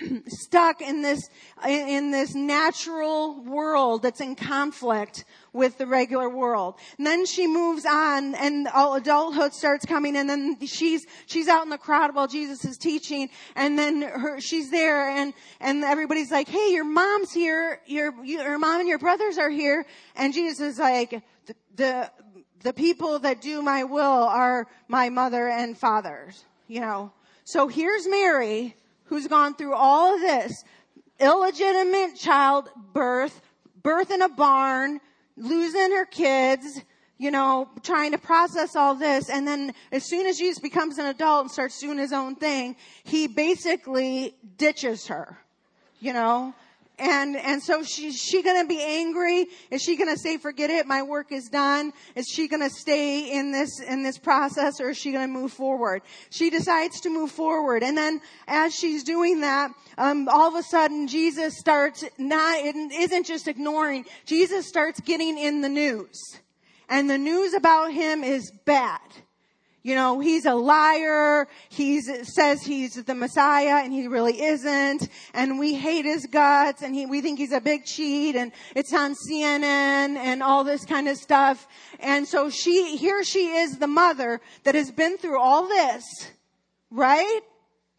stuck 0.26 0.80
in 0.80 1.02
this 1.02 1.28
in 1.66 2.10
this 2.10 2.34
natural 2.34 3.42
world 3.42 4.02
that's 4.02 4.20
in 4.20 4.34
conflict 4.34 5.24
with 5.52 5.78
the 5.78 5.86
regular 5.86 6.28
world. 6.28 6.76
And 6.98 7.06
then 7.06 7.26
she 7.26 7.46
moves 7.46 7.84
on 7.84 8.34
and 8.34 8.68
all 8.68 8.94
adulthood 8.94 9.52
starts 9.52 9.84
coming 9.84 10.16
and 10.16 10.28
then 10.28 10.58
she's 10.66 11.06
she's 11.26 11.48
out 11.48 11.64
in 11.64 11.70
the 11.70 11.78
crowd 11.78 12.14
while 12.14 12.26
Jesus 12.26 12.64
is 12.64 12.78
teaching 12.78 13.28
and 13.54 13.78
then 13.78 14.02
her 14.02 14.40
she's 14.40 14.70
there 14.70 15.10
and 15.10 15.34
and 15.60 15.84
everybody's 15.84 16.30
like, 16.30 16.48
"Hey, 16.48 16.72
your 16.72 16.84
mom's 16.84 17.32
here. 17.32 17.80
Your 17.86 18.24
your 18.24 18.58
mom 18.58 18.80
and 18.80 18.88
your 18.88 18.98
brothers 18.98 19.38
are 19.38 19.50
here." 19.50 19.86
And 20.16 20.32
Jesus 20.32 20.60
is 20.60 20.78
like, 20.78 21.22
"The 21.46 21.54
the, 21.74 22.10
the 22.62 22.72
people 22.72 23.18
that 23.20 23.40
do 23.40 23.62
my 23.62 23.84
will 23.84 24.02
are 24.02 24.66
my 24.88 25.08
mother 25.08 25.48
and 25.48 25.76
fathers." 25.76 26.44
You 26.68 26.80
know. 26.80 27.12
So 27.44 27.66
here's 27.66 28.06
Mary 28.06 28.76
who's 29.04 29.26
gone 29.26 29.54
through 29.54 29.74
all 29.74 30.14
of 30.14 30.20
this 30.20 30.64
illegitimate 31.20 32.16
childbirth, 32.16 33.40
birth 33.82 34.10
in 34.10 34.22
a 34.22 34.28
barn, 34.28 35.00
losing 35.36 35.92
her 35.92 36.04
kids, 36.04 36.80
you 37.18 37.30
know, 37.30 37.68
trying 37.82 38.10
to 38.10 38.18
process 38.18 38.74
all 38.74 38.94
this. 38.94 39.30
And 39.30 39.46
then 39.46 39.74
as 39.92 40.04
soon 40.04 40.26
as 40.26 40.38
Jesus 40.38 40.58
becomes 40.58 40.98
an 40.98 41.06
adult 41.06 41.42
and 41.42 41.50
starts 41.50 41.78
doing 41.80 41.98
his 41.98 42.12
own 42.12 42.34
thing, 42.34 42.76
he 43.04 43.28
basically 43.28 44.34
ditches 44.56 45.06
her, 45.06 45.38
you 46.00 46.12
know, 46.12 46.54
and, 46.98 47.36
and 47.36 47.62
so 47.62 47.82
she, 47.82 48.12
she 48.12 48.42
gonna 48.42 48.66
be 48.66 48.80
angry? 48.80 49.46
Is 49.70 49.82
she 49.82 49.96
gonna 49.96 50.16
say, 50.16 50.36
forget 50.36 50.70
it, 50.70 50.86
my 50.86 51.02
work 51.02 51.32
is 51.32 51.48
done? 51.48 51.92
Is 52.14 52.26
she 52.28 52.48
gonna 52.48 52.70
stay 52.70 53.32
in 53.32 53.50
this, 53.50 53.80
in 53.80 54.02
this 54.02 54.18
process 54.18 54.80
or 54.80 54.90
is 54.90 54.98
she 54.98 55.10
gonna 55.10 55.28
move 55.28 55.52
forward? 55.52 56.02
She 56.30 56.50
decides 56.50 57.00
to 57.00 57.10
move 57.10 57.30
forward. 57.30 57.82
And 57.82 57.96
then 57.96 58.20
as 58.46 58.74
she's 58.74 59.04
doing 59.04 59.40
that, 59.40 59.72
um, 59.98 60.28
all 60.28 60.48
of 60.48 60.54
a 60.54 60.62
sudden 60.62 61.08
Jesus 61.08 61.58
starts 61.58 62.04
not, 62.18 62.58
isn't 62.64 63.26
just 63.26 63.48
ignoring, 63.48 64.04
Jesus 64.26 64.68
starts 64.68 65.00
getting 65.00 65.38
in 65.38 65.60
the 65.60 65.68
news. 65.68 66.20
And 66.88 67.08
the 67.08 67.18
news 67.18 67.54
about 67.54 67.92
him 67.92 68.22
is 68.22 68.52
bad. 68.66 69.00
You 69.84 69.96
know, 69.96 70.20
he's 70.20 70.46
a 70.46 70.54
liar. 70.54 71.48
He 71.68 72.00
says 72.00 72.62
he's 72.62 72.94
the 72.94 73.14
Messiah 73.14 73.82
and 73.82 73.92
he 73.92 74.06
really 74.06 74.40
isn't. 74.40 75.08
And 75.34 75.58
we 75.58 75.74
hate 75.74 76.04
his 76.04 76.26
guts 76.26 76.82
and 76.82 76.94
he, 76.94 77.06
we 77.06 77.20
think 77.20 77.38
he's 77.38 77.52
a 77.52 77.60
big 77.60 77.84
cheat 77.84 78.36
and 78.36 78.52
it's 78.76 78.94
on 78.94 79.14
CNN 79.14 79.64
and 79.64 80.42
all 80.42 80.62
this 80.62 80.84
kind 80.84 81.08
of 81.08 81.16
stuff. 81.16 81.66
And 81.98 82.28
so 82.28 82.48
she, 82.48 82.96
here 82.96 83.24
she 83.24 83.48
is 83.48 83.78
the 83.78 83.88
mother 83.88 84.40
that 84.62 84.76
has 84.76 84.92
been 84.92 85.18
through 85.18 85.40
all 85.40 85.66
this, 85.66 86.04
right? 86.92 87.40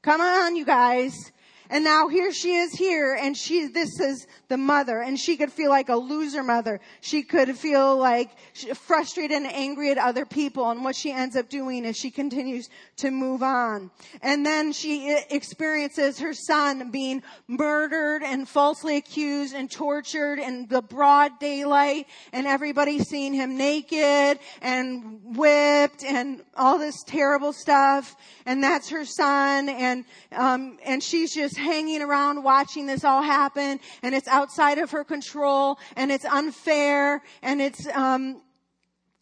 Come 0.04 0.22
on, 0.22 0.56
you 0.56 0.65
guys. 0.65 1.33
And 1.74 1.84
now 1.84 2.08
here 2.08 2.32
she 2.32 2.54
is 2.54 2.72
here 2.72 3.18
and 3.20 3.36
she, 3.36 3.66
this 3.66 4.00
is 4.00 4.28
the 4.48 4.58
mother 4.58 5.00
and 5.00 5.20
she 5.20 5.38
could 5.38 5.52
feel 5.52 5.72
like 5.72 5.90
a 5.90 5.96
loser 5.96 6.44
mother. 6.44 6.80
She 7.02 7.24
could 7.24 7.58
feel 7.58 7.98
like 7.98 8.30
frustrated 8.76 9.36
and 9.36 9.48
angry 9.48 9.90
at 9.90 9.98
other 9.98 10.24
people 10.24 10.70
and 10.70 10.84
what 10.84 10.96
she 10.96 11.12
ends 11.12 11.36
up 11.36 11.50
doing 11.50 11.84
is 11.84 11.98
she 11.98 12.12
continues 12.12 12.70
to 12.98 13.10
move 13.10 13.42
on. 13.42 13.90
And 14.22 14.46
then 14.46 14.72
she 14.72 15.18
experiences 15.32 16.20
her 16.20 16.36
son 16.36 16.92
being 16.92 17.24
murdered 17.48 18.22
and 18.22 18.48
falsely 18.48 18.98
accused 18.98 19.56
and 19.56 19.72
tortured 19.72 20.38
in 20.38 20.68
the 20.68 20.84
broad 20.84 21.40
daylight 21.40 22.06
and 22.34 22.46
everybody 22.46 23.00
seeing 23.00 23.34
him 23.34 23.58
naked 23.58 24.38
and 24.62 25.22
whipped 25.24 26.04
and 26.04 26.44
all 26.56 26.78
this 26.78 27.02
terrible 27.08 27.52
stuff. 27.52 28.16
And 28.46 28.64
that's 28.64 28.90
her 28.90 29.06
son 29.06 29.70
and, 29.70 30.06
um, 30.34 30.78
and 30.86 31.02
she's 31.02 31.34
just 31.34 31.62
hanging 31.63 32.02
around 32.02 32.43
watching 32.43 32.86
this 32.86 33.04
all 33.04 33.21
happen 33.21 33.80
and 34.04 34.13
it's 34.13 34.28
outside 34.28 34.78
of 34.78 34.91
her 34.91 35.04
control 35.04 35.80
and 35.95 36.12
it's 36.12 36.26
unfair 36.26 37.23
and 37.41 37.62
it's, 37.62 37.88
um, 37.88 38.41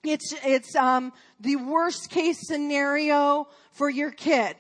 it's, 0.04 0.34
it's, 0.44 0.76
um, 0.76 1.14
the 1.40 1.56
worst 1.56 2.10
case 2.10 2.40
scenario 2.48 3.48
for 3.72 3.90
your 3.90 4.12
kid. 4.12 4.56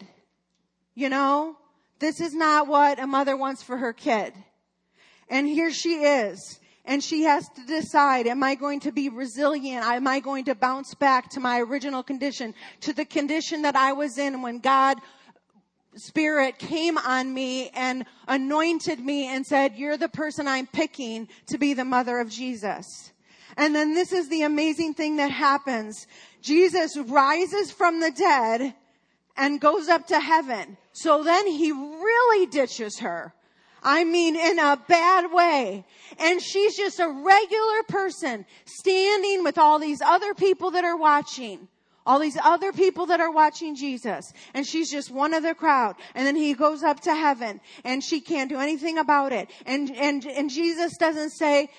You 0.95 1.09
know? 1.09 1.57
This 2.01 2.19
is 2.19 2.33
not 2.33 2.67
what 2.67 2.99
a 2.99 3.05
mother 3.05 3.37
wants 3.37 3.61
for 3.61 3.77
her 3.77 3.93
kid. 3.93 4.33
And 5.29 5.47
here 5.47 5.71
she 5.71 6.03
is. 6.03 6.59
And 6.83 7.03
she 7.03 7.23
has 7.23 7.47
to 7.49 7.65
decide, 7.67 8.25
am 8.25 8.41
I 8.41 8.55
going 8.55 8.79
to 8.81 8.91
be 8.91 9.07
resilient? 9.07 9.85
Am 9.85 10.07
I 10.07 10.19
going 10.19 10.45
to 10.45 10.55
bounce 10.55 10.95
back 10.95 11.29
to 11.31 11.39
my 11.39 11.61
original 11.61 12.01
condition, 12.01 12.55
to 12.81 12.91
the 12.91 13.05
condition 13.05 13.61
that 13.61 13.75
I 13.75 13.93
was 13.93 14.17
in 14.17 14.41
when 14.41 14.59
God 14.59 14.97
Spirit 15.95 16.57
came 16.57 16.97
on 16.97 17.33
me 17.33 17.69
and 17.69 18.05
anointed 18.27 18.99
me 18.99 19.27
and 19.27 19.45
said, 19.45 19.75
you're 19.75 19.97
the 19.97 20.07
person 20.07 20.47
I'm 20.47 20.67
picking 20.67 21.27
to 21.47 21.57
be 21.57 21.73
the 21.73 21.85
mother 21.85 22.19
of 22.19 22.29
Jesus. 22.29 23.11
And 23.57 23.75
then 23.75 23.93
this 23.93 24.13
is 24.13 24.29
the 24.29 24.43
amazing 24.43 24.93
thing 24.93 25.17
that 25.17 25.31
happens. 25.31 26.07
Jesus 26.41 26.97
rises 26.97 27.71
from 27.71 27.99
the 27.99 28.11
dead 28.11 28.73
and 29.35 29.59
goes 29.59 29.89
up 29.89 30.07
to 30.07 30.19
heaven. 30.19 30.77
So 30.93 31.23
then 31.23 31.47
he 31.47 31.71
really 31.71 32.45
ditches 32.47 32.99
her. 32.99 33.33
I 33.83 34.03
mean, 34.03 34.35
in 34.35 34.59
a 34.59 34.79
bad 34.87 35.33
way. 35.33 35.85
And 36.19 36.41
she's 36.41 36.77
just 36.77 36.99
a 36.99 37.09
regular 37.09 37.83
person 37.87 38.45
standing 38.65 39.43
with 39.43 39.57
all 39.57 39.79
these 39.79 40.01
other 40.01 40.33
people 40.33 40.71
that 40.71 40.85
are 40.85 40.97
watching. 40.97 41.67
All 42.05 42.19
these 42.19 42.37
other 42.43 42.71
people 42.71 43.07
that 43.07 43.19
are 43.19 43.31
watching 43.31 43.75
Jesus. 43.75 44.33
And 44.53 44.65
she's 44.65 44.89
just 44.89 45.11
one 45.11 45.33
of 45.33 45.43
the 45.43 45.53
crowd. 45.53 45.95
And 46.15 46.25
then 46.25 46.35
he 46.35 46.53
goes 46.53 46.83
up 46.83 46.99
to 47.01 47.13
heaven 47.13 47.61
and 47.83 48.03
she 48.03 48.21
can't 48.21 48.49
do 48.49 48.59
anything 48.59 48.97
about 48.97 49.31
it. 49.31 49.49
And, 49.65 49.91
and, 49.91 50.25
and 50.25 50.49
Jesus 50.49 50.97
doesn't 50.97 51.31
say, 51.31 51.69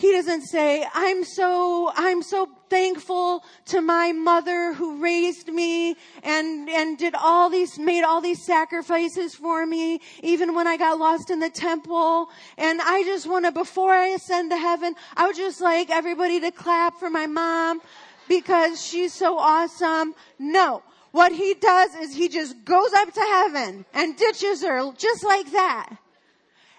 he 0.00 0.12
doesn't 0.12 0.46
say, 0.46 0.86
I'm 0.94 1.24
so, 1.24 1.92
I'm 1.94 2.22
so 2.22 2.48
thankful 2.70 3.44
to 3.66 3.82
my 3.82 4.12
mother 4.12 4.72
who 4.72 5.02
raised 5.02 5.48
me 5.48 5.94
and, 6.22 6.70
and 6.70 6.96
did 6.96 7.14
all 7.14 7.50
these, 7.50 7.78
made 7.78 8.02
all 8.02 8.22
these 8.22 8.42
sacrifices 8.42 9.34
for 9.34 9.66
me, 9.66 10.00
even 10.22 10.54
when 10.54 10.66
I 10.66 10.78
got 10.78 10.98
lost 10.98 11.28
in 11.28 11.38
the 11.38 11.50
temple. 11.50 12.30
And 12.56 12.80
I 12.80 13.02
just 13.04 13.28
want 13.28 13.44
to, 13.44 13.52
before 13.52 13.92
I 13.92 14.06
ascend 14.06 14.50
to 14.52 14.56
heaven, 14.56 14.94
I 15.18 15.26
would 15.26 15.36
just 15.36 15.60
like 15.60 15.90
everybody 15.90 16.40
to 16.40 16.50
clap 16.50 16.98
for 16.98 17.10
my 17.10 17.26
mom 17.26 17.82
because 18.30 18.82
she's 18.82 19.12
so 19.12 19.38
awesome. 19.38 20.14
No. 20.38 20.82
What 21.12 21.32
he 21.32 21.52
does 21.54 21.94
is 21.96 22.14
he 22.14 22.28
just 22.28 22.64
goes 22.64 22.92
up 22.94 23.12
to 23.12 23.20
heaven 23.20 23.84
and 23.92 24.16
ditches 24.16 24.62
her 24.62 24.92
just 24.96 25.24
like 25.24 25.50
that. 25.52 25.90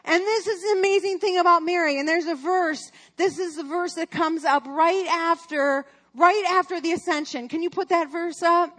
And 0.06 0.24
this 0.24 0.48
is 0.48 0.64
the 0.64 0.80
amazing 0.80 1.20
thing 1.20 1.38
about 1.38 1.62
Mary. 1.62 2.00
And 2.00 2.08
there's 2.08 2.26
a 2.26 2.36
verse. 2.36 2.92
This 3.18 3.38
is 3.38 3.58
the 3.58 3.64
verse 3.64 3.94
that 3.96 4.10
comes 4.10 4.46
up 4.46 4.66
right 4.66 5.06
after, 5.08 5.86
right 6.16 6.46
after 6.50 6.82
the 6.82 6.94
ascension. 6.94 7.50
Can 7.50 7.62
you 7.62 7.70
put 7.70 7.90
that 7.90 8.12
verse 8.12 8.42
up? 8.42 8.76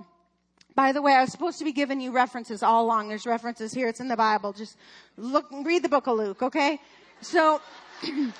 By 0.74 0.92
the 0.92 1.02
way, 1.02 1.12
I 1.12 1.20
was 1.20 1.30
supposed 1.30 1.58
to 1.58 1.64
be 1.64 1.72
giving 1.72 2.00
you 2.00 2.11
references 2.11 2.62
all 2.62 2.87
along. 2.87 3.08
There's 3.08 3.26
references 3.26 3.74
here. 3.74 3.88
It's 3.88 4.00
in 4.00 4.08
the 4.08 4.16
Bible. 4.16 4.54
Just 4.54 4.78
look, 5.18 5.44
read 5.52 5.85
the 5.85 5.90
book 5.90 6.06
of 6.06 6.16
Luke, 6.16 6.42
okay? 6.42 6.80
So, 7.20 7.61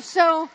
So 0.00 0.48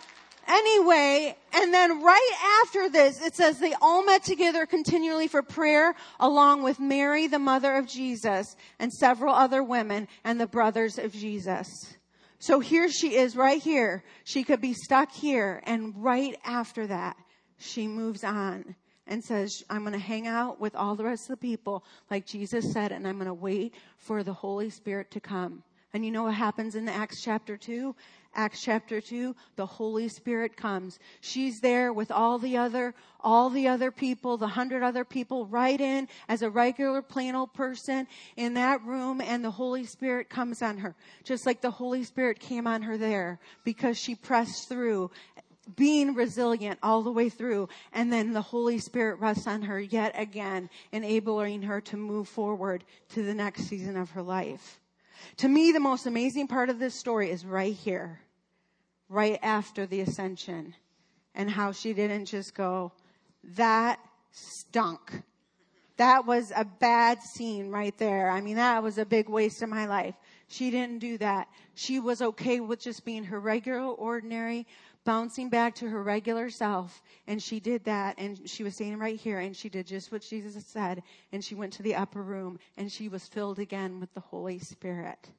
anyway, 0.48 1.36
and 1.54 1.74
then 1.74 2.02
right 2.02 2.62
after 2.64 2.90
this, 2.90 3.22
it 3.22 3.36
says 3.36 3.60
they 3.60 3.74
all 3.82 4.04
met 4.06 4.24
together 4.24 4.66
continually 4.66 5.28
for 5.28 5.42
prayer 5.42 5.96
along 6.20 6.64
with 6.64 6.80
Mary, 6.80 7.28
the 7.28 7.40
mother 7.40 7.76
of 7.76 7.88
Jesus, 7.88 8.56
and 8.80 8.92
several 8.92 9.34
other 9.34 9.64
women 9.64 10.08
and 10.24 10.40
the 10.40 10.48
brothers 10.48 10.98
of 10.98 11.12
Jesus. 11.12 11.68
So 12.40 12.60
here 12.60 12.90
she 12.90 13.16
is 13.16 13.36
right 13.36 13.62
here. 13.62 14.04
She 14.24 14.44
could 14.44 14.62
be 14.62 14.74
stuck 14.74 15.12
here. 15.12 15.62
And 15.66 15.94
right 15.98 16.36
after 16.44 16.88
that, 16.88 17.18
she 17.58 17.88
moves 17.88 18.24
on 18.24 18.76
and 19.08 19.24
says, 19.24 19.64
I'm 19.70 19.82
going 19.82 19.94
to 19.94 20.00
hang 20.00 20.28
out 20.28 20.60
with 20.60 20.76
all 20.76 20.96
the 20.96 21.04
rest 21.04 21.24
of 21.30 21.40
the 21.40 21.48
people, 21.48 21.84
like 22.10 22.26
Jesus 22.26 22.72
said, 22.72 22.92
and 22.92 23.08
I'm 23.08 23.16
going 23.16 23.28
to 23.28 23.34
wait 23.34 23.74
for 23.98 24.24
the 24.24 24.34
Holy 24.34 24.70
Spirit 24.70 25.12
to 25.12 25.20
come. 25.20 25.64
And 25.94 26.04
you 26.04 26.12
know 26.12 26.24
what 26.24 26.34
happens 26.34 26.76
in 26.76 26.86
the 26.86 26.92
Acts 26.92 27.24
chapter 27.24 27.56
2? 27.56 27.96
Acts 28.36 28.62
chapter 28.62 29.00
2, 29.00 29.36
the 29.56 29.65
Holy 29.65 30.10
Spirit 30.10 30.58
comes. 30.58 31.00
She's 31.21 31.60
there 31.62 31.93
with 31.93 32.12
all 32.12 32.38
the 32.38 32.58
other, 32.58 32.93
all 33.21 33.50
the 33.50 33.67
other 33.67 33.91
people, 33.91 34.38
the 34.38 34.48
hundred 34.48 34.84
other 34.84 35.06
people 35.06 35.45
right 35.45 35.80
in 35.80 36.08
as 36.28 36.41
a 36.41 36.50
regular 36.50 37.02
plain 37.02 37.34
old 37.34 37.54
person 37.54 38.08
in 38.36 38.54
that 38.56 38.84
room 38.84 39.21
and 39.21 39.43
the 39.43 39.52
Holy 39.52 39.86
Spirit 39.86 40.30
comes 40.30 40.62
on 40.62 40.78
her. 40.80 40.95
Just 41.24 41.45
like 41.45 41.62
the 41.62 41.71
Holy 41.71 42.04
Spirit 42.04 42.39
came 42.39 42.67
on 42.67 42.82
her 42.82 42.98
there 42.98 43.39
because 43.63 43.98
she 43.98 44.15
pressed 44.15 44.67
through 44.67 45.12
being 45.76 46.13
resilient 46.13 46.80
all 46.84 47.02
the 47.02 47.12
way 47.12 47.30
through. 47.30 47.69
And 47.93 48.12
then 48.12 48.34
the 48.34 48.41
Holy 48.41 48.80
Spirit 48.80 49.19
rests 49.19 49.48
on 49.48 49.63
her 49.63 49.80
yet 49.80 50.13
again, 50.15 50.69
enabling 50.91 51.63
her 51.63 51.82
to 51.82 51.98
move 51.98 52.28
forward 52.28 52.84
to 53.10 53.24
the 53.24 53.34
next 53.34 53.63
season 53.63 53.98
of 53.98 54.12
her 54.12 54.21
life. 54.21 54.80
To 55.38 55.48
me, 55.48 55.71
the 55.71 55.80
most 55.80 56.06
amazing 56.06 56.48
part 56.48 56.69
of 56.69 56.80
this 56.80 56.93
story 56.93 57.32
is 57.32 57.45
right 57.45 57.74
here, 57.74 58.19
right 59.10 59.39
after 59.41 59.86
the 59.86 60.02
ascension, 60.02 60.76
and 61.34 61.50
how 61.50 61.72
she 61.72 61.94
didn't 61.94 62.26
just 62.26 62.56
go, 62.56 62.91
that 63.56 64.00
stunk. 64.32 65.22
That 65.98 66.26
was 66.26 66.52
a 66.56 66.65
bad 66.65 67.22
scene 67.22 67.70
right 67.70 67.98
there. 67.98 68.30
I 68.30 68.41
mean, 68.41 68.58
that 68.58 68.84
was 68.84 68.98
a 68.98 69.06
big 69.06 69.30
waste 69.30 69.62
of 69.62 69.70
my 69.70 69.86
life. 69.86 70.15
She 70.48 70.70
didn't 70.70 71.00
do 71.00 71.18
that. 71.20 71.48
She 71.74 72.00
was 72.00 72.22
okay 72.22 72.60
with 72.60 72.82
just 72.82 73.06
being 73.06 73.24
her 73.26 73.39
regular, 73.39 73.80
ordinary, 73.80 74.68
bouncing 75.06 75.50
back 75.50 75.76
to 75.76 75.89
her 75.89 76.04
regular 76.04 76.50
self. 76.50 77.02
And 77.28 77.41
she 77.41 77.60
did 77.60 77.86
that. 77.86 78.15
And 78.18 78.50
she 78.50 78.63
was 78.63 78.76
standing 78.76 79.00
right 79.00 79.20
here 79.20 79.39
and 79.39 79.56
she 79.56 79.70
did 79.70 79.88
just 79.88 80.12
what 80.12 80.22
Jesus 80.22 80.65
said. 80.68 81.02
And 81.32 81.44
she 81.44 81.56
went 81.56 81.74
to 81.74 81.84
the 81.84 81.96
upper 81.96 82.22
room 82.22 82.60
and 82.76 82.91
she 82.91 83.08
was 83.08 83.26
filled 83.28 83.60
again 83.60 84.00
with 84.00 84.13
the 84.13 84.20
Holy 84.20 84.60
Spirit. 84.60 85.30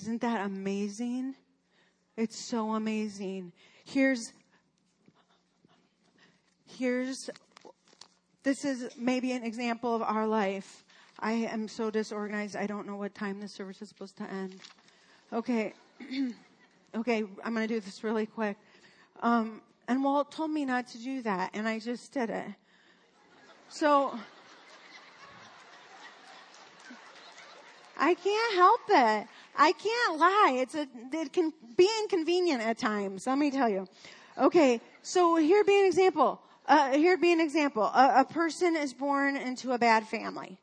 Isn't 0.00 0.20
that 0.20 0.46
amazing? 0.46 1.34
It's 2.16 2.38
so 2.38 2.74
amazing. 2.74 3.52
Here's, 3.84 4.32
here's, 6.66 7.28
this 8.44 8.64
is 8.64 8.88
maybe 8.96 9.32
an 9.32 9.42
example 9.42 9.96
of 9.96 10.02
our 10.02 10.26
life. 10.26 10.84
I 11.18 11.32
am 11.32 11.66
so 11.66 11.90
disorganized. 11.90 12.54
I 12.54 12.66
don't 12.66 12.86
know 12.86 12.96
what 12.96 13.14
time 13.14 13.40
the 13.40 13.48
service 13.48 13.82
is 13.82 13.88
supposed 13.88 14.16
to 14.18 14.24
end. 14.24 14.56
Okay. 15.32 15.72
okay, 16.94 17.24
I'm 17.44 17.54
going 17.54 17.66
to 17.66 17.74
do 17.74 17.80
this 17.80 18.04
really 18.04 18.26
quick. 18.26 18.56
Um, 19.20 19.60
and 19.88 20.02
Walt 20.04 20.30
told 20.30 20.50
me 20.50 20.64
not 20.64 20.86
to 20.88 20.98
do 20.98 21.20
that, 21.22 21.50
and 21.52 21.66
I 21.66 21.78
just 21.80 22.12
did 22.12 22.30
it. 22.30 22.46
So, 23.68 24.18
I 27.98 28.14
can't 28.14 28.54
help 28.54 28.80
it. 28.88 29.26
I 29.56 29.72
can't 29.72 30.18
lie. 30.18 30.58
It's 30.60 30.74
a, 30.74 30.86
it 31.12 31.32
can 31.32 31.52
be 31.76 31.88
inconvenient 32.02 32.62
at 32.62 32.78
times. 32.78 33.26
Let 33.26 33.38
me 33.38 33.50
tell 33.50 33.68
you. 33.68 33.86
Okay, 34.36 34.80
so 35.02 35.36
here 35.36 35.62
be 35.64 35.78
an 35.78 35.86
example. 35.86 36.40
Uh, 36.66 36.92
here 36.92 37.16
be 37.16 37.32
an 37.32 37.40
example. 37.40 37.84
A, 37.84 38.20
a 38.20 38.24
person 38.24 38.74
is 38.76 38.92
born 38.92 39.36
into 39.36 39.72
a 39.72 39.78
bad 39.78 40.06
family. 40.08 40.58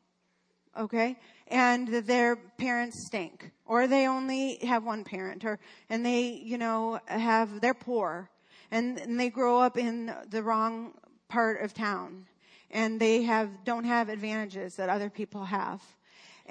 Okay? 0.78 1.16
And 1.48 1.88
their 1.88 2.36
parents 2.36 3.06
stink. 3.06 3.50
Or 3.66 3.86
they 3.86 4.06
only 4.06 4.56
have 4.62 4.84
one 4.84 5.04
parent. 5.04 5.44
Or, 5.44 5.58
and 5.88 6.04
they, 6.04 6.42
you 6.44 6.58
know, 6.58 7.00
have, 7.06 7.60
they're 7.60 7.74
poor 7.74 8.28
and, 8.72 8.98
and 8.98 9.20
they 9.20 9.28
grow 9.28 9.60
up 9.60 9.78
in 9.78 10.12
the 10.30 10.42
wrong 10.42 10.94
part 11.28 11.60
of 11.62 11.72
town 11.72 12.26
and 12.70 12.98
they 12.98 13.22
have 13.22 13.48
don't 13.64 13.84
have 13.84 14.08
advantages 14.08 14.76
that 14.76 14.88
other 14.88 15.10
people 15.10 15.44
have 15.44 15.80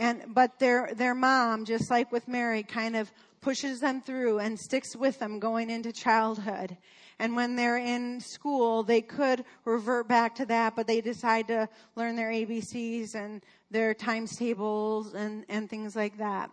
and 0.01 0.33
but 0.33 0.57
their 0.57 0.89
their 0.95 1.13
mom 1.13 1.63
just 1.63 1.91
like 1.91 2.11
with 2.11 2.27
mary 2.27 2.63
kind 2.63 2.95
of 2.95 3.09
pushes 3.39 3.79
them 3.79 4.01
through 4.01 4.39
and 4.39 4.59
sticks 4.59 4.95
with 4.95 5.17
them 5.17 5.39
going 5.39 5.71
into 5.71 5.91
childhood. 5.91 6.77
And 7.17 7.35
when 7.35 7.55
they're 7.55 7.77
in 7.77 8.19
school 8.19 8.83
they 8.83 9.01
could 9.01 9.45
revert 9.63 10.07
back 10.07 10.35
to 10.35 10.45
that 10.47 10.75
but 10.75 10.87
they 10.87 11.01
decide 11.01 11.47
to 11.47 11.69
learn 11.95 12.15
their 12.15 12.31
abcs 12.31 13.15
and 13.15 13.41
their 13.69 13.93
times 13.93 14.35
tables 14.37 15.13
and 15.13 15.45
and 15.47 15.69
things 15.69 15.95
like 15.95 16.17
that. 16.17 16.49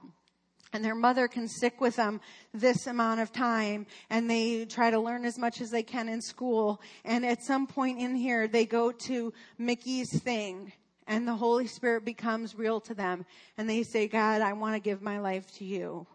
And 0.74 0.84
their 0.84 0.94
mother 0.94 1.28
can 1.28 1.48
stick 1.48 1.80
with 1.80 1.96
them 1.96 2.20
this 2.52 2.86
amount 2.86 3.20
of 3.20 3.32
time 3.32 3.86
and 4.10 4.30
they 4.30 4.66
try 4.66 4.90
to 4.90 5.00
learn 5.00 5.24
as 5.24 5.38
much 5.38 5.62
as 5.62 5.70
they 5.70 5.82
can 5.82 6.10
in 6.10 6.20
school. 6.20 6.82
And 7.06 7.24
at 7.24 7.42
some 7.42 7.66
point 7.66 7.98
in 7.98 8.14
here 8.14 8.46
they 8.46 8.66
go 8.66 8.92
to 8.92 9.32
mickey's 9.56 10.20
thing 10.22 10.72
and 11.08 11.26
the 11.26 11.34
holy 11.34 11.66
spirit 11.66 12.04
becomes 12.04 12.54
real 12.54 12.80
to 12.82 12.94
them 12.94 13.24
and 13.56 13.68
they 13.68 13.82
say 13.82 14.06
god 14.06 14.42
i 14.42 14.52
want 14.52 14.74
to 14.74 14.80
give 14.80 15.02
my 15.02 15.18
life 15.18 15.50
to 15.56 15.64
you. 15.64 16.06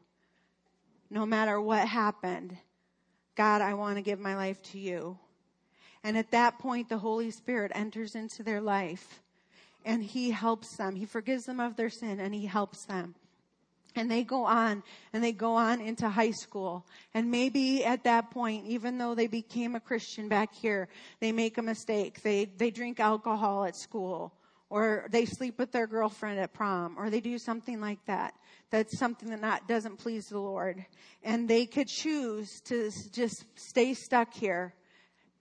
No 1.10 1.26
matter 1.26 1.60
what 1.60 1.88
happened 1.88 2.56
god 3.36 3.62
i 3.62 3.74
want 3.74 3.98
to 3.98 4.02
give 4.02 4.20
my 4.20 4.36
life 4.36 4.62
to 4.62 4.80
you. 4.80 5.18
And 6.04 6.18
at 6.18 6.32
that 6.32 6.60
point 6.60 6.88
the 6.88 7.00
holy 7.00 7.32
spirit 7.32 7.72
enters 7.76 8.16
into 8.16 8.44
their 8.44 8.62
life 8.62 9.22
and 9.84 10.04
he 10.04 10.32
helps 10.32 10.78
them. 10.78 10.96
He 10.96 11.06
forgives 11.06 11.46
them 11.46 11.60
of 11.60 11.76
their 11.76 11.90
sin 11.90 12.20
and 12.20 12.34
he 12.34 12.46
helps 12.46 12.86
them. 12.86 13.16
And 13.96 14.10
they 14.10 14.24
go 14.24 14.46
on 14.46 14.82
and 15.12 15.24
they 15.24 15.32
go 15.32 15.54
on 15.54 15.80
into 15.80 16.10
high 16.10 16.32
school. 16.32 16.86
And 17.14 17.30
maybe 17.30 17.86
at 17.86 18.06
that 18.06 18.32
point, 18.32 18.66
even 18.66 18.98
though 18.98 19.14
they 19.14 19.28
became 19.28 19.76
a 19.76 19.80
Christian 19.80 20.28
back 20.28 20.54
here, 20.54 20.88
they 21.20 21.32
make 21.32 21.60
a 21.60 21.62
mistake. 21.62 22.24
They, 22.24 22.46
they 22.46 22.72
drink 22.72 23.00
alcohol 23.00 23.66
at 23.66 23.76
school 23.76 24.34
or 24.74 25.06
they 25.12 25.24
sleep 25.24 25.60
with 25.60 25.72
their 25.72 25.86
girlfriend 25.86 26.40
at 26.40 26.52
prom 26.52 26.96
or 26.98 27.12
they 27.12 27.20
do 27.20 27.38
something 27.38 27.80
like 27.80 28.04
that. 28.08 28.34
That's 28.72 28.98
something 28.98 29.30
that 29.30 29.40
not, 29.40 29.68
doesn't 29.68 29.98
please 29.98 30.30
the 30.30 30.40
Lord. 30.40 30.84
And 31.24 31.48
they 31.48 31.68
could 31.68 31.88
choose 31.88 32.60
to 32.62 32.90
just 33.12 33.46
stay 33.54 33.94
stuck 33.94 34.34
here 34.34 34.74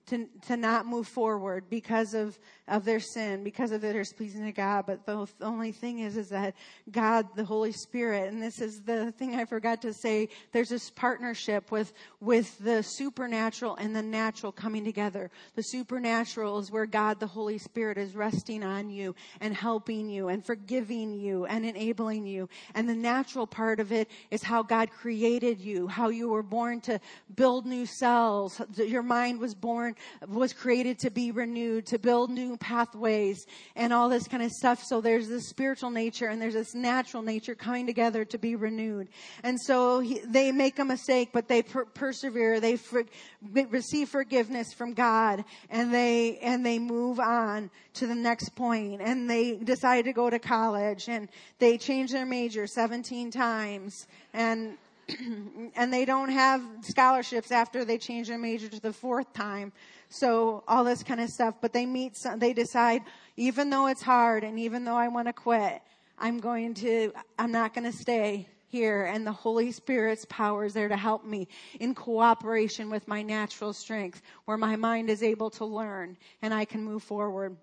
to, 0.09 0.27
to 0.49 0.59
not 0.59 0.85
move 0.85 1.09
forward 1.09 1.71
because 1.71 2.13
of, 2.13 2.39
of 2.69 2.85
their 2.85 3.01
sin, 3.01 3.43
because 3.43 3.73
of 3.73 3.81
their 3.81 3.93
displeasing 3.93 4.45
to 4.45 4.53
God. 4.53 4.85
But 4.87 5.05
the 5.05 5.27
only 5.41 5.73
thing 5.73 5.99
is, 5.99 6.17
is 6.17 6.29
that 6.29 6.55
God, 6.91 7.27
the 7.35 7.45
Holy 7.45 7.73
Spirit, 7.73 8.33
and 8.33 8.43
this 8.43 8.61
is 8.61 8.83
the 8.83 9.13
thing 9.13 9.35
I 9.35 9.45
forgot 9.45 9.83
to 9.83 9.93
say, 9.93 10.29
there's 10.53 10.69
this 10.69 10.91
partnership 10.91 11.71
with, 11.73 11.93
with 12.21 12.57
the 12.59 12.83
supernatural 12.83 13.77
and 13.77 13.95
the 13.95 14.03
natural 14.03 14.53
coming 14.53 14.85
together. 14.85 15.31
The 15.57 15.63
supernatural 15.63 16.59
is 16.61 16.71
where 16.71 16.87
God, 16.87 17.19
the 17.19 17.27
Holy 17.27 17.59
Spirit, 17.59 17.99
is 17.99 18.15
resting 18.15 18.63
on 18.63 18.91
you 18.91 19.15
and 19.41 19.55
helping 19.55 20.09
you 20.09 20.29
and 20.29 20.45
forgiving 20.45 21.13
you 21.13 21.47
and 21.47 21.67
enabling 21.67 22.27
you. 22.27 22.49
And 22.75 22.89
the 22.89 22.95
natural 22.95 23.47
part 23.47 23.81
of 23.81 23.93
it 23.93 24.09
is 24.31 24.43
how 24.43 24.63
God 24.63 24.91
created 24.91 25.61
you, 25.61 25.89
how 25.89 26.11
you 26.11 26.29
were 26.29 26.43
born 26.43 26.81
to 26.83 27.01
build 27.35 27.67
new 27.67 27.87
cells. 27.87 28.61
Your 28.77 29.03
mind 29.03 29.41
was 29.41 29.55
born 29.55 29.97
was 30.29 30.53
created 30.53 30.99
to 31.01 31.11
be 31.11 31.31
renewed, 31.31 31.87
to 31.87 31.99
build 31.99 32.31
new 32.31 32.52
pathways 32.57 33.47
and 33.77 33.93
all 33.93 34.09
this 34.09 34.29
kind 34.29 34.43
of 34.43 34.51
stuff. 34.51 34.83
So 34.83 35.01
there's 35.01 35.29
this 35.29 35.49
spiritual 35.49 35.91
nature 35.91 36.27
and 36.27 36.41
there's 36.41 36.55
this 36.55 36.75
natural 36.75 37.23
nature 37.23 37.55
coming 37.55 37.87
together 37.87 38.25
to 38.27 38.39
be 38.39 38.57
renewed. 38.57 39.09
And 39.43 39.61
so 39.61 40.01
he, 40.01 40.21
they 40.21 40.53
make 40.53 40.79
a 40.79 40.85
mistake, 40.85 41.31
but 41.33 41.49
they 41.49 41.63
per- 41.63 41.85
persevere. 41.87 42.61
They 42.61 42.77
for, 42.77 43.05
receive 43.53 44.09
forgiveness 44.09 44.73
from 44.73 44.95
God 44.95 45.45
and 45.71 45.93
they, 45.93 46.39
and 46.39 46.65
they 46.65 46.79
move 46.79 47.21
on 47.21 47.71
to 47.95 48.07
the 48.07 48.15
next 48.15 48.51
point 48.55 49.01
and 49.03 49.29
they 49.29 49.57
decide 49.57 50.05
to 50.07 50.13
go 50.13 50.31
to 50.31 50.39
college 50.39 51.09
and 51.09 51.29
they 51.59 51.79
change 51.79 52.13
their 52.13 52.27
major 52.27 52.67
17 52.67 53.31
times 53.31 54.07
and 54.33 54.77
and 55.77 55.93
they 55.93 56.05
don't 56.05 56.31
have 56.31 56.63
scholarships 56.83 57.51
after 57.51 57.85
they 57.85 57.99
change 57.99 58.29
their 58.29 58.39
major 58.39 58.69
to 58.69 58.81
the 58.81 58.93
fourth 58.93 59.33
time. 59.33 59.73
So 60.09 60.63
all 60.69 60.85
this 60.85 61.03
kind 61.03 61.21
of 61.21 61.31
stuff, 61.31 61.55
but 61.61 61.73
they 61.73 61.87
meet, 61.87 62.17
some, 62.17 62.39
they 62.39 62.53
decide, 62.53 63.03
even 63.37 63.71
though 63.71 63.87
it's 63.87 64.03
hard 64.03 64.45
and 64.45 64.59
even 64.59 64.85
though 64.85 64.97
I 64.97 65.09
want 65.09 65.29
to 65.29 65.33
quit, 65.33 65.81
I'm 66.19 66.39
going 66.39 66.75
to, 66.75 67.13
I'm 67.39 67.53
not 67.53 67.75
going 67.75 67.91
to 67.91 67.97
stay 67.97 68.49
here 68.69 69.05
and 69.05 69.27
the 69.27 69.33
Holy 69.33 69.71
Spirit's 69.71 70.25
power 70.29 70.65
is 70.65 70.73
there 70.73 70.89
to 70.89 70.97
help 70.97 71.25
me 71.25 71.49
in 71.79 71.95
cooperation 71.95 72.91
with 72.91 73.07
my 73.07 73.23
natural 73.23 73.73
strength 73.73 74.23
where 74.47 74.57
my 74.57 74.77
mind 74.77 75.11
is 75.11 75.23
able 75.23 75.51
to 75.51 75.65
learn 75.65 76.17
and 76.41 76.55
I 76.55 76.65
can 76.65 76.83
move 76.83 77.03
forward. 77.03 77.57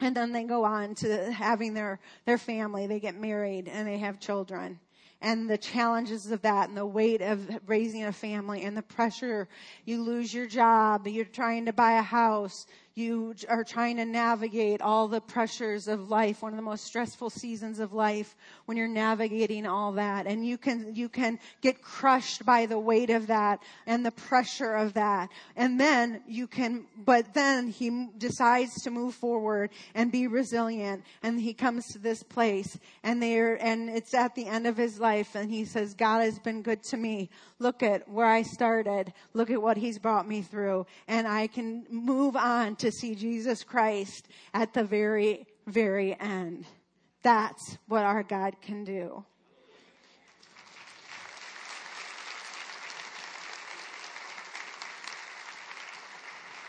And 0.00 0.14
then 0.14 0.32
they 0.32 0.44
go 0.44 0.64
on 0.64 0.94
to 0.96 1.32
having 1.32 1.74
their, 1.74 1.98
their 2.26 2.38
family. 2.38 2.86
They 2.86 3.00
get 3.00 3.18
married 3.18 3.66
and 3.66 3.88
they 3.88 3.98
have 3.98 4.20
children 4.20 4.78
and 5.20 5.48
the 5.48 5.58
challenges 5.58 6.30
of 6.30 6.42
that 6.42 6.68
and 6.68 6.76
the 6.76 6.86
weight 6.86 7.22
of 7.22 7.48
raising 7.66 8.04
a 8.04 8.12
family 8.12 8.62
and 8.62 8.76
the 8.76 8.82
pressure. 8.82 9.48
You 9.84 10.02
lose 10.02 10.32
your 10.32 10.46
job. 10.46 11.06
You're 11.06 11.24
trying 11.24 11.66
to 11.66 11.72
buy 11.72 11.92
a 11.92 12.02
house 12.02 12.66
you 12.96 13.34
are 13.50 13.62
trying 13.62 13.98
to 13.98 14.06
navigate 14.06 14.80
all 14.80 15.06
the 15.06 15.20
pressures 15.20 15.86
of 15.86 16.08
life, 16.08 16.40
one 16.40 16.54
of 16.54 16.56
the 16.56 16.62
most 16.62 16.86
stressful 16.86 17.28
seasons 17.28 17.78
of 17.78 17.92
life 17.92 18.34
when 18.64 18.78
you're 18.78 18.88
navigating 18.88 19.66
all 19.66 19.92
that. 19.92 20.26
And 20.26 20.46
you 20.46 20.56
can, 20.56 20.94
you 20.94 21.10
can 21.10 21.38
get 21.60 21.82
crushed 21.82 22.46
by 22.46 22.64
the 22.64 22.78
weight 22.78 23.10
of 23.10 23.26
that 23.26 23.62
and 23.86 24.04
the 24.04 24.12
pressure 24.12 24.72
of 24.72 24.94
that. 24.94 25.28
And 25.56 25.78
then 25.78 26.22
you 26.26 26.46
can, 26.46 26.86
but 26.96 27.34
then 27.34 27.68
he 27.68 28.08
decides 28.16 28.72
to 28.84 28.90
move 28.90 29.14
forward 29.14 29.72
and 29.94 30.10
be 30.10 30.26
resilient. 30.26 31.04
And 31.22 31.38
he 31.38 31.52
comes 31.52 31.86
to 31.88 31.98
this 31.98 32.22
place 32.22 32.78
and 33.02 33.22
there, 33.22 33.62
and 33.62 33.90
it's 33.90 34.14
at 34.14 34.34
the 34.34 34.46
end 34.46 34.66
of 34.66 34.78
his 34.78 34.98
life 34.98 35.34
and 35.34 35.50
he 35.50 35.66
says, 35.66 35.92
God 35.92 36.22
has 36.22 36.38
been 36.38 36.62
good 36.62 36.82
to 36.84 36.96
me. 36.96 37.28
Look 37.58 37.82
at 37.82 38.08
where 38.08 38.26
I 38.26 38.40
started. 38.40 39.12
Look 39.34 39.50
at 39.50 39.60
what 39.60 39.76
he's 39.76 39.98
brought 39.98 40.26
me 40.26 40.40
through. 40.40 40.86
And 41.06 41.28
I 41.28 41.46
can 41.46 41.84
move 41.90 42.36
on 42.36 42.76
to 42.76 42.85
to 42.86 42.92
see 42.92 43.16
Jesus 43.16 43.64
Christ 43.64 44.28
at 44.54 44.72
the 44.72 44.84
very, 44.84 45.44
very 45.66 46.18
end. 46.20 46.66
That's 47.22 47.78
what 47.88 48.04
our 48.04 48.22
God 48.22 48.54
can 48.62 48.84
do. 48.84 49.24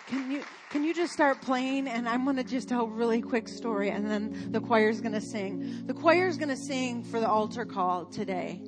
Can 0.07 0.31
you 0.31 0.43
can 0.71 0.83
you 0.83 0.93
just 0.95 1.13
start 1.13 1.39
playing 1.41 1.87
and 1.87 2.09
I'm 2.09 2.23
going 2.23 2.37
to 2.37 2.43
just 2.43 2.67
tell 2.67 2.85
a 2.85 2.87
really 2.87 3.21
quick 3.21 3.47
story 3.47 3.91
and 3.91 4.09
then 4.09 4.51
the 4.51 4.59
choir's 4.59 5.01
going 5.01 5.13
to 5.13 5.21
sing. 5.21 5.85
The 5.85 5.93
choir's 5.93 6.37
going 6.37 6.49
to 6.49 6.57
sing 6.57 7.03
for 7.03 7.19
the 7.19 7.29
altar 7.29 7.63
call 7.63 8.05
today 8.05 8.59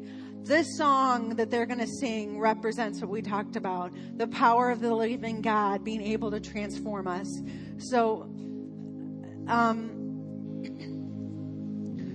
this 0.49 0.75
song 0.75 1.35
that 1.35 1.51
they're 1.51 1.67
going 1.67 1.79
to 1.79 1.87
sing 1.87 2.39
represents 2.39 2.99
what 3.01 3.09
we 3.11 3.21
talked 3.21 3.55
about 3.55 3.93
the 4.17 4.25
power 4.27 4.71
of 4.71 4.79
the 4.79 4.91
living 4.91 5.43
God 5.43 5.83
being 5.83 6.01
able 6.01 6.31
to 6.31 6.39
transform 6.39 7.07
us. 7.07 7.39
So, 7.77 8.23
um, 9.47 9.95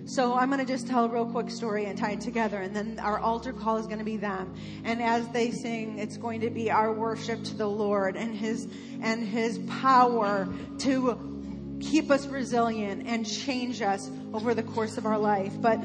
so 0.04 0.34
I'm 0.34 0.48
going 0.50 0.58
to 0.58 0.66
just 0.66 0.88
tell 0.88 1.04
a 1.04 1.08
real 1.08 1.26
quick 1.26 1.48
story 1.48 1.84
and 1.84 1.96
tie 1.96 2.10
it 2.14 2.20
together, 2.20 2.58
and 2.60 2.74
then 2.74 2.98
our 2.98 3.20
altar 3.20 3.52
call 3.52 3.76
is 3.76 3.86
going 3.86 4.00
to 4.00 4.04
be 4.04 4.16
them. 4.16 4.52
And 4.82 5.00
as 5.00 5.28
they 5.28 5.52
sing, 5.52 6.00
it's 6.00 6.16
going 6.16 6.40
to 6.40 6.50
be 6.50 6.72
our 6.72 6.92
worship 6.92 7.44
to 7.44 7.54
the 7.54 7.68
Lord 7.68 8.16
and 8.16 8.34
His 8.34 8.66
and 9.00 9.24
His 9.24 9.58
power 9.80 10.48
to 10.80 11.78
keep 11.80 12.10
us 12.10 12.26
resilient 12.26 13.06
and 13.06 13.24
change 13.24 13.80
us 13.80 14.10
over 14.32 14.54
the 14.54 14.62
course 14.64 14.98
of 14.98 15.06
our 15.06 15.18
life. 15.18 15.52
But 15.60 15.78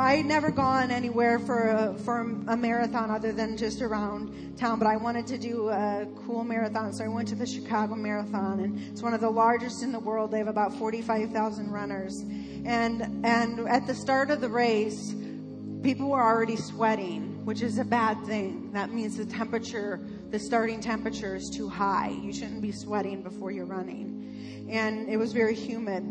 I'd 0.00 0.26
never 0.26 0.50
gone 0.50 0.90
anywhere 0.90 1.38
for 1.38 1.68
a, 1.68 1.94
for 1.98 2.20
a 2.46 2.56
marathon 2.56 3.10
other 3.10 3.32
than 3.32 3.56
just 3.56 3.82
around 3.82 4.56
town, 4.56 4.78
but 4.78 4.86
I 4.86 4.96
wanted 4.96 5.26
to 5.26 5.38
do 5.38 5.68
a 5.68 6.06
cool 6.26 6.44
marathon, 6.44 6.92
so 6.92 7.04
I 7.04 7.08
went 7.08 7.28
to 7.28 7.34
the 7.34 7.46
Chicago 7.46 7.94
Marathon, 7.94 8.60
and 8.60 8.78
it's 8.90 9.02
one 9.02 9.12
of 9.12 9.20
the 9.20 9.30
largest 9.30 9.82
in 9.82 9.92
the 9.92 9.98
world. 9.98 10.30
They 10.30 10.38
have 10.38 10.48
about 10.48 10.72
45,000 10.74 11.70
runners, 11.70 12.20
and 12.64 13.24
and 13.24 13.68
at 13.68 13.86
the 13.86 13.94
start 13.94 14.30
of 14.30 14.40
the 14.40 14.48
race, 14.48 15.14
people 15.82 16.08
were 16.10 16.22
already 16.22 16.56
sweating, 16.56 17.44
which 17.44 17.60
is 17.60 17.78
a 17.78 17.84
bad 17.84 18.24
thing. 18.24 18.72
That 18.72 18.92
means 18.92 19.16
the 19.16 19.26
temperature, 19.26 20.00
the 20.30 20.38
starting 20.38 20.80
temperature, 20.80 21.34
is 21.34 21.50
too 21.50 21.68
high. 21.68 22.10
You 22.10 22.32
shouldn't 22.32 22.62
be 22.62 22.72
sweating 22.72 23.22
before 23.22 23.50
you're 23.50 23.66
running, 23.66 24.68
and 24.70 25.08
it 25.08 25.16
was 25.16 25.32
very 25.32 25.54
humid. 25.54 26.04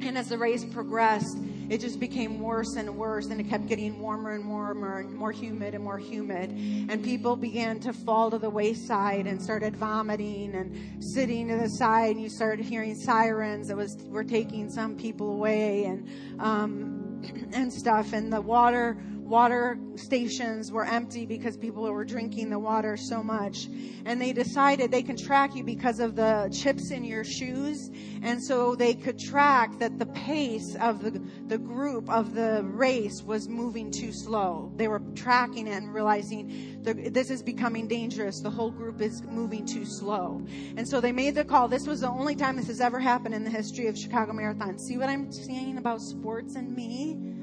And 0.00 0.18
as 0.18 0.28
the 0.28 0.38
race 0.38 0.64
progressed, 0.64 1.38
it 1.70 1.80
just 1.80 2.00
became 2.00 2.40
worse 2.40 2.76
and 2.76 2.96
worse 2.96 3.26
and 3.26 3.40
it 3.40 3.48
kept 3.48 3.66
getting 3.66 3.98
warmer 3.98 4.32
and 4.32 4.48
warmer 4.48 5.00
and 5.00 5.14
more 5.14 5.32
humid 5.32 5.74
and 5.74 5.82
more 5.82 5.98
humid. 5.98 6.50
And 6.50 7.02
people 7.02 7.36
began 7.36 7.80
to 7.80 7.92
fall 7.92 8.30
to 8.30 8.38
the 8.38 8.50
wayside 8.50 9.26
and 9.26 9.42
started 9.42 9.76
vomiting 9.76 10.54
and 10.54 11.02
sitting 11.02 11.48
to 11.48 11.56
the 11.56 11.68
side 11.68 12.16
and 12.16 12.22
you 12.22 12.28
started 12.28 12.64
hearing 12.64 12.94
sirens 12.94 13.68
that 13.68 13.76
was 13.76 13.96
were 14.08 14.24
taking 14.24 14.70
some 14.70 14.96
people 14.96 15.32
away 15.32 15.84
and 15.84 16.08
um, 16.40 17.22
and 17.52 17.72
stuff. 17.72 18.12
And 18.12 18.32
the 18.32 18.40
water 18.40 18.96
water 19.24 19.78
stations 19.96 20.70
were 20.70 20.84
empty 20.84 21.24
because 21.24 21.56
people 21.56 21.82
were 21.82 22.04
drinking 22.04 22.50
the 22.50 22.58
water 22.58 22.96
so 22.96 23.22
much. 23.22 23.66
And 24.04 24.20
they 24.20 24.32
decided 24.32 24.90
they 24.90 25.02
can 25.02 25.16
track 25.16 25.54
you 25.54 25.64
because 25.64 25.98
of 25.98 26.14
the 26.14 26.50
chips 26.52 26.90
in 26.90 27.04
your 27.04 27.24
shoes. 27.24 27.90
And 28.22 28.42
so 28.42 28.74
they 28.74 28.94
could 28.94 29.18
track 29.18 29.78
that 29.78 29.98
the 29.98 30.06
pace 30.06 30.76
of 30.76 31.02
the, 31.02 31.22
the 31.46 31.58
group 31.58 32.08
of 32.10 32.34
the 32.34 32.62
race 32.64 33.22
was 33.22 33.48
moving 33.48 33.90
too 33.90 34.12
slow. 34.12 34.70
They 34.76 34.88
were 34.88 35.00
tracking 35.14 35.66
it 35.68 35.72
and 35.72 35.92
realizing 35.94 36.82
this 36.82 37.30
is 37.30 37.42
becoming 37.42 37.88
dangerous. 37.88 38.40
The 38.40 38.50
whole 38.50 38.70
group 38.70 39.00
is 39.00 39.22
moving 39.22 39.64
too 39.64 39.86
slow. 39.86 40.44
And 40.76 40.86
so 40.86 41.00
they 41.00 41.12
made 41.12 41.34
the 41.34 41.44
call. 41.44 41.66
This 41.68 41.86
was 41.86 42.00
the 42.00 42.10
only 42.10 42.36
time 42.36 42.56
this 42.56 42.66
has 42.66 42.80
ever 42.80 43.00
happened 43.00 43.34
in 43.34 43.42
the 43.42 43.50
history 43.50 43.86
of 43.86 43.98
Chicago 43.98 44.32
Marathon. 44.34 44.78
See 44.78 44.98
what 44.98 45.08
I'm 45.08 45.32
saying 45.32 45.78
about 45.78 46.02
sports 46.02 46.56
and 46.56 46.74
me? 46.74 47.33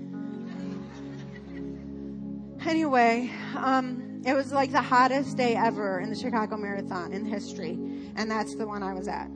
Anyway, 2.66 3.32
um, 3.56 4.22
it 4.24 4.36
was 4.36 4.52
like 4.52 4.72
the 4.72 4.82
hottest 4.82 5.36
day 5.36 5.56
ever 5.56 6.00
in 6.00 6.10
the 6.10 6.16
Chicago 6.16 6.58
Marathon 6.58 7.12
in 7.12 7.26
history, 7.26 7.72
and 8.16 8.30
that's 8.30 8.56
the 8.56 8.68
one 8.68 8.84
I 8.84 8.94
was 8.94 9.08
at. 9.08 9.30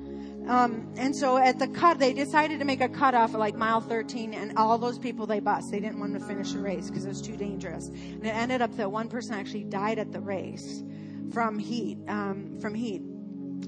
Um, 0.48 0.94
and 0.96 1.16
so 1.16 1.38
at 1.38 1.58
the 1.58 1.68
cut, 1.68 1.98
they 1.98 2.14
decided 2.14 2.60
to 2.60 2.66
make 2.66 2.82
a 2.82 2.88
cutoff 2.88 3.34
at 3.34 3.40
like 3.40 3.56
mile 3.56 3.82
13, 3.82 4.36
and 4.36 4.56
all 4.58 4.78
those 4.78 5.00
people 5.00 5.26
they 5.26 5.40
bust. 5.40 5.72
They 5.72 5.80
didn't 5.80 6.00
want 6.00 6.14
to 6.14 6.20
finish 6.20 6.52
the 6.52 6.60
race 6.60 6.90
because 6.90 7.06
it 7.06 7.10
was 7.10 7.22
too 7.22 7.36
dangerous. 7.36 7.88
And 7.88 8.24
it 8.24 8.36
ended 8.36 8.62
up 8.62 8.76
that 8.78 8.92
one 8.92 9.10
person 9.10 9.34
actually 9.34 9.64
died 9.64 9.98
at 9.98 10.12
the 10.12 10.22
race 10.22 10.84
from 11.34 11.58
heat. 11.58 11.98
Um, 12.08 12.60
from 12.60 12.76
heat. 12.76 13.02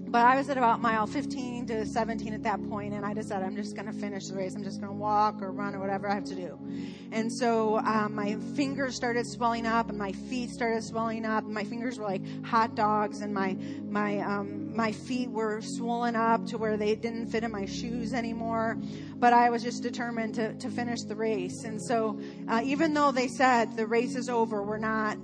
But 0.10 0.26
I 0.26 0.38
was 0.38 0.50
at 0.50 0.58
about 0.58 0.82
mile 0.82 1.06
15 1.06 1.67
to 1.67 1.86
17 1.86 2.34
at 2.34 2.43
that 2.43 2.65
point, 2.69 2.93
and 2.93 3.06
I 3.06 3.13
decided 3.13 3.45
I'm 3.45 3.58
just 3.58 3.76
going 3.76 3.88
to 3.88 3.93
finish 3.93 4.28
the 4.28 4.36
race. 4.36 4.56
I'm 4.56 4.63
just 4.63 4.80
going 4.80 4.91
to 4.91 4.97
walk 4.97 5.41
or 5.41 5.52
run 5.52 5.76
or 5.76 5.80
whatever 5.80 6.10
I 6.10 6.15
have 6.15 6.23
to 6.26 6.36
do. 6.36 6.58
And 7.12 7.32
so 7.32 7.80
um, 7.80 8.15
my 8.15 8.36
fingers 8.56 8.95
started 8.95 9.28
swelling 9.28 9.65
up, 9.65 9.89
and 9.89 9.97
my 9.97 10.13
feet 10.13 10.50
started 10.52 10.84
swelling 10.84 11.26
up. 11.26 11.43
My 11.43 11.65
fingers 11.65 12.00
were 12.00 12.06
like 12.06 12.21
hot 12.45 12.73
dogs, 12.73 13.19
and 13.19 13.34
my 13.34 13.58
my 13.89 14.19
um, 14.19 14.73
my 14.76 14.93
feet 14.93 15.30
were 15.30 15.60
swollen 15.62 16.15
up 16.15 16.45
to 16.47 16.58
where 16.58 16.78
they 16.78 16.95
didn't 16.95 17.28
fit 17.28 17.43
in 17.43 17.52
my 17.52 17.65
shoes 17.65 18.13
anymore. 18.13 18.78
But 19.17 19.34
I 19.34 19.50
was 19.50 19.62
just 19.62 19.84
determined 19.84 20.36
to 20.36 20.54
to 20.54 20.69
finish 20.69 21.02
the 21.04 21.15
race. 21.15 21.65
And 21.65 21.82
so 21.82 22.19
uh, 22.47 22.62
even 22.63 22.93
though 22.93 23.12
they 23.12 23.28
said 23.28 23.76
the 23.76 23.86
race 23.86 24.15
is 24.15 24.30
over, 24.30 24.63
we're 24.63 24.78
not 24.78 25.17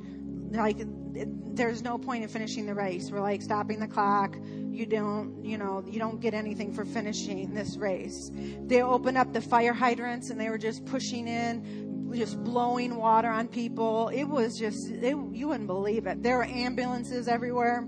like 0.52 0.78
there's 1.13 1.82
no 1.82 1.97
point 1.97 2.23
in 2.23 2.30
finishing 2.30 2.65
the 2.65 2.73
race. 2.73 3.12
We're 3.12 3.21
like 3.21 3.41
stopping 3.41 3.80
the 3.80 3.88
clock. 3.88 4.36
You 4.71 4.86
don't, 4.86 5.43
you 5.43 5.58
know, 5.58 5.84
you 5.88 5.99
don't 5.99 6.19
get 6.19 6.34
anything 6.34 6.73
for 6.73 6.86
finishing 6.86 7.54
this 7.54 7.78
race. 7.78 8.32
They 8.34 8.82
opened 8.82 9.17
up 9.17 9.34
the 9.34 9.41
fire 9.41 9.73
hydrants 9.73 10.30
and 10.30 10.39
they 10.39 10.49
were 10.49 10.58
just 10.58 10.86
pushing 10.86 11.28
in, 11.28 12.12
just 12.15 12.43
blowing 12.43 12.95
water 12.95 13.30
on 13.30 13.47
people. 13.47 14.10
It 14.10 14.23
was 14.23 14.58
just, 14.58 14.89
it, 14.89 15.15
you 15.32 15.47
wouldn't 15.49 15.67
believe 15.67 16.08
it. 16.08 16.23
There 16.23 16.38
were 16.38 16.45
ambulances 16.45 17.28
everywhere. 17.28 17.88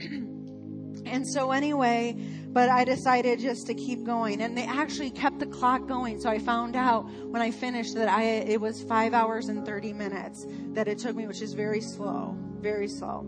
and 0.00 1.26
so 1.26 1.52
anyway, 1.52 2.16
but 2.48 2.68
I 2.68 2.84
decided 2.84 3.38
just 3.38 3.66
to 3.68 3.74
keep 3.74 4.04
going. 4.04 4.40
And 4.40 4.56
they 4.56 4.64
actually 4.64 5.10
kept 5.10 5.38
the 5.38 5.46
clock 5.46 5.86
going. 5.86 6.20
So 6.20 6.28
I 6.28 6.38
found 6.38 6.74
out 6.74 7.08
when 7.26 7.42
I 7.42 7.50
finished 7.50 7.94
that 7.94 8.08
I, 8.08 8.22
it 8.24 8.60
was 8.60 8.82
five 8.82 9.14
hours 9.14 9.48
and 9.48 9.64
30 9.64 9.92
minutes 9.92 10.46
that 10.72 10.88
it 10.88 10.98
took 10.98 11.14
me, 11.14 11.26
which 11.26 11.42
is 11.42 11.52
very 11.52 11.80
slow, 11.80 12.36
very 12.58 12.88
slow. 12.88 13.26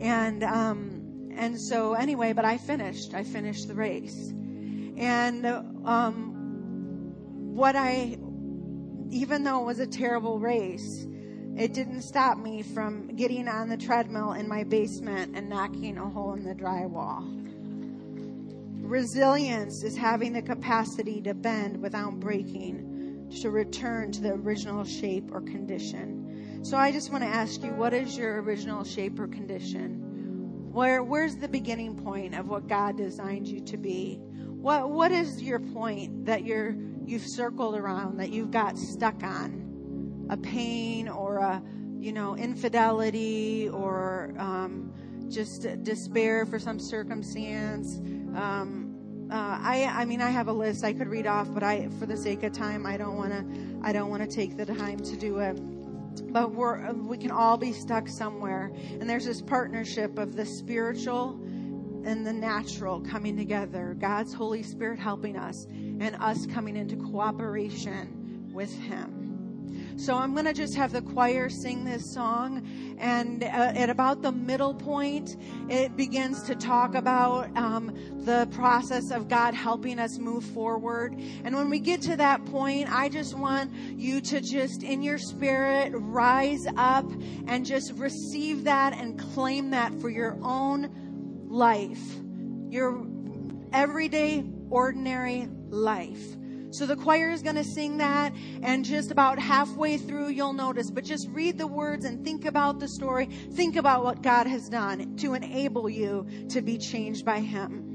And, 0.00 0.42
um, 0.42 1.30
and 1.36 1.60
so 1.60 1.94
anyway, 1.94 2.32
but 2.32 2.44
I 2.44 2.58
finished, 2.58 3.14
I 3.14 3.24
finished 3.24 3.68
the 3.68 3.74
race. 3.74 4.28
And, 4.96 5.46
um, 5.84 6.36
what 7.54 7.76
I, 7.76 8.16
even 9.10 9.44
though 9.44 9.60
it 9.62 9.66
was 9.66 9.80
a 9.80 9.86
terrible 9.86 10.38
race, 10.38 11.06
it 11.56 11.74
didn't 11.74 12.02
stop 12.02 12.38
me 12.38 12.62
from 12.62 13.08
getting 13.16 13.48
on 13.48 13.68
the 13.68 13.76
treadmill 13.76 14.32
in 14.32 14.48
my 14.48 14.64
basement 14.64 15.36
and 15.36 15.48
knocking 15.48 15.98
a 15.98 16.08
hole 16.08 16.32
in 16.34 16.44
the 16.44 16.54
drywall. 16.54 17.36
Resilience 18.82 19.82
is 19.82 19.96
having 19.96 20.32
the 20.32 20.42
capacity 20.42 21.20
to 21.22 21.34
bend 21.34 21.80
without 21.82 22.18
breaking, 22.18 23.28
to 23.42 23.50
return 23.50 24.10
to 24.12 24.20
the 24.20 24.32
original 24.32 24.84
shape 24.84 25.30
or 25.32 25.40
condition. 25.40 26.19
So 26.62 26.76
I 26.76 26.92
just 26.92 27.10
want 27.10 27.24
to 27.24 27.28
ask 27.28 27.62
you, 27.62 27.70
what 27.70 27.94
is 27.94 28.18
your 28.18 28.42
original 28.42 28.84
shape 28.84 29.18
or 29.18 29.26
condition? 29.26 30.70
Where, 30.70 31.02
where's 31.02 31.36
the 31.36 31.48
beginning 31.48 31.96
point 31.96 32.34
of 32.34 32.48
what 32.48 32.68
God 32.68 32.98
designed 32.98 33.48
you 33.48 33.60
to 33.62 33.78
be? 33.78 34.20
What, 34.46 34.90
what 34.90 35.10
is 35.10 35.42
your 35.42 35.58
point 35.58 36.26
that 36.26 36.44
you're, 36.44 36.76
you've 37.06 37.26
circled 37.26 37.76
around, 37.76 38.18
that 38.20 38.30
you've 38.30 38.50
got 38.50 38.76
stuck 38.76 39.22
on? 39.22 40.26
A 40.28 40.36
pain 40.36 41.08
or 41.08 41.38
a, 41.38 41.62
you 41.98 42.12
know, 42.12 42.36
infidelity 42.36 43.70
or 43.70 44.34
um, 44.38 44.92
just 45.28 45.66
despair 45.82 46.44
for 46.44 46.58
some 46.58 46.78
circumstance? 46.78 47.96
Um, 48.36 49.28
uh, 49.32 49.58
I, 49.62 49.90
I 49.92 50.04
mean, 50.04 50.20
I 50.20 50.28
have 50.28 50.48
a 50.48 50.52
list 50.52 50.84
I 50.84 50.92
could 50.92 51.08
read 51.08 51.26
off, 51.26 51.52
but 51.54 51.62
I, 51.62 51.88
for 51.98 52.04
the 52.04 52.18
sake 52.18 52.42
of 52.42 52.52
time, 52.52 52.84
I 52.84 52.98
don't 52.98 53.16
want 53.16 53.32
to, 53.32 53.80
I 53.82 53.92
don't 53.92 54.10
want 54.10 54.28
to 54.28 54.28
take 54.28 54.58
the 54.58 54.66
time 54.66 54.98
to 54.98 55.16
do 55.16 55.38
it. 55.38 55.58
But 56.30 56.54
we're, 56.54 56.86
uh, 56.86 56.92
we 56.92 57.18
can 57.18 57.30
all 57.30 57.56
be 57.56 57.72
stuck 57.72 58.08
somewhere. 58.08 58.72
And 59.00 59.08
there's 59.08 59.26
this 59.26 59.42
partnership 59.42 60.18
of 60.18 60.36
the 60.36 60.46
spiritual 60.46 61.40
and 62.04 62.26
the 62.26 62.32
natural 62.32 63.00
coming 63.00 63.36
together. 63.36 63.96
God's 63.98 64.32
Holy 64.32 64.62
Spirit 64.62 64.98
helping 64.98 65.36
us 65.36 65.66
and 65.66 66.16
us 66.20 66.46
coming 66.46 66.76
into 66.76 66.96
cooperation 66.96 68.50
with 68.52 68.72
Him. 68.72 69.96
So 69.96 70.14
I'm 70.14 70.32
going 70.32 70.46
to 70.46 70.54
just 70.54 70.74
have 70.76 70.92
the 70.92 71.02
choir 71.02 71.48
sing 71.48 71.84
this 71.84 72.14
song. 72.14 72.89
And 73.00 73.42
uh, 73.42 73.46
at 73.46 73.88
about 73.88 74.20
the 74.20 74.30
middle 74.30 74.74
point, 74.74 75.36
it 75.70 75.96
begins 75.96 76.42
to 76.44 76.54
talk 76.54 76.94
about 76.94 77.56
um, 77.56 77.96
the 78.24 78.46
process 78.52 79.10
of 79.10 79.26
God 79.26 79.54
helping 79.54 79.98
us 79.98 80.18
move 80.18 80.44
forward. 80.44 81.18
And 81.44 81.56
when 81.56 81.70
we 81.70 81.80
get 81.80 82.02
to 82.02 82.16
that 82.16 82.44
point, 82.44 82.92
I 82.92 83.08
just 83.08 83.36
want 83.36 83.72
you 83.72 84.20
to 84.20 84.40
just, 84.42 84.82
in 84.82 85.02
your 85.02 85.18
spirit, 85.18 85.92
rise 85.94 86.66
up 86.76 87.10
and 87.46 87.64
just 87.64 87.92
receive 87.94 88.64
that 88.64 88.92
and 88.92 89.18
claim 89.18 89.70
that 89.70 89.98
for 90.00 90.10
your 90.10 90.38
own 90.42 91.46
life, 91.48 92.02
your 92.68 93.06
everyday, 93.72 94.44
ordinary 94.68 95.48
life. 95.70 96.36
So 96.72 96.86
the 96.86 96.94
choir 96.94 97.30
is 97.30 97.42
going 97.42 97.56
to 97.56 97.64
sing 97.64 97.98
that, 97.98 98.32
and 98.62 98.84
just 98.84 99.10
about 99.10 99.40
halfway 99.40 99.96
through, 99.98 100.28
you'll 100.28 100.52
notice. 100.52 100.88
But 100.90 101.04
just 101.04 101.28
read 101.30 101.58
the 101.58 101.66
words 101.66 102.04
and 102.04 102.24
think 102.24 102.44
about 102.44 102.78
the 102.78 102.88
story. 102.88 103.26
Think 103.26 103.74
about 103.74 104.04
what 104.04 104.22
God 104.22 104.46
has 104.46 104.68
done 104.68 105.16
to 105.16 105.34
enable 105.34 105.88
you 105.88 106.26
to 106.50 106.62
be 106.62 106.78
changed 106.78 107.24
by 107.24 107.40
Him. 107.40 107.86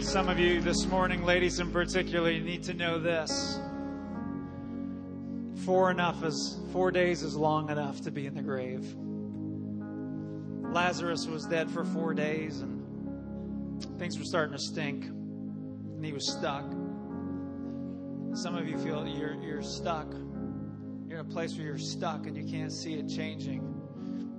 Some 0.00 0.30
of 0.30 0.38
you 0.38 0.62
this 0.62 0.86
morning, 0.86 1.22
ladies 1.24 1.60
in 1.60 1.70
particular, 1.70 2.32
need 2.32 2.62
to 2.62 2.74
know 2.74 2.98
this. 2.98 3.60
Four 5.66 5.90
enough 5.90 6.22
is 6.24 6.58
four 6.72 6.90
days 6.90 7.22
is 7.22 7.36
long 7.36 7.70
enough 7.70 8.00
to 8.02 8.10
be 8.10 8.26
in 8.26 8.34
the 8.34 8.42
grave. 8.42 8.94
Lazarus 10.72 11.26
was 11.26 11.44
dead 11.46 11.70
for 11.70 11.84
four 11.84 12.14
days 12.14 12.60
and 12.60 12.84
things 13.98 14.18
were 14.18 14.24
starting 14.24 14.56
to 14.56 14.62
stink 14.62 15.06
and 15.96 16.04
he 16.04 16.12
was 16.12 16.30
stuck. 16.30 16.64
Some 18.34 18.54
of 18.54 18.68
you 18.68 18.76
feel 18.78 19.06
you're, 19.06 19.34
you're 19.42 19.62
stuck. 19.62 20.12
You're 21.08 21.20
in 21.20 21.26
a 21.26 21.32
place 21.32 21.56
where 21.56 21.64
you're 21.64 21.78
stuck 21.78 22.26
and 22.26 22.36
you 22.36 22.44
can't 22.44 22.70
see 22.70 22.94
it 22.94 23.08
changing. 23.08 23.62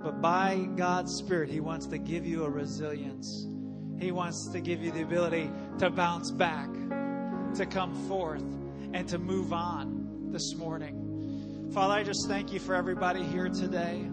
But 0.00 0.22
by 0.22 0.68
God's 0.76 1.12
Spirit, 1.16 1.50
He 1.50 1.58
wants 1.58 1.86
to 1.86 1.98
give 1.98 2.24
you 2.24 2.44
a 2.44 2.48
resilience. 2.48 3.48
He 3.98 4.12
wants 4.12 4.48
to 4.52 4.60
give 4.60 4.80
you 4.80 4.92
the 4.92 5.02
ability 5.02 5.50
to 5.80 5.90
bounce 5.90 6.30
back, 6.30 6.68
to 7.56 7.66
come 7.68 7.92
forth, 8.06 8.44
and 8.94 9.08
to 9.08 9.18
move 9.18 9.52
on 9.52 10.30
this 10.30 10.54
morning. 10.54 11.70
Father, 11.74 11.94
I 11.94 12.04
just 12.04 12.28
thank 12.28 12.52
you 12.52 12.60
for 12.60 12.76
everybody 12.76 13.24
here 13.24 13.48
today, 13.48 14.08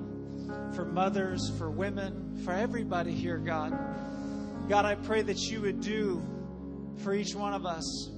for 0.73 0.85
mothers, 0.85 1.51
for 1.59 1.69
women, 1.69 2.41
for 2.43 2.53
everybody 2.53 3.11
here, 3.11 3.37
God. 3.37 3.77
God, 4.67 4.85
I 4.85 4.95
pray 4.95 5.21
that 5.21 5.37
you 5.37 5.61
would 5.61 5.81
do 5.81 6.23
for 6.97 7.13
each 7.13 7.35
one 7.35 7.53
of 7.53 7.65
us. 7.65 8.09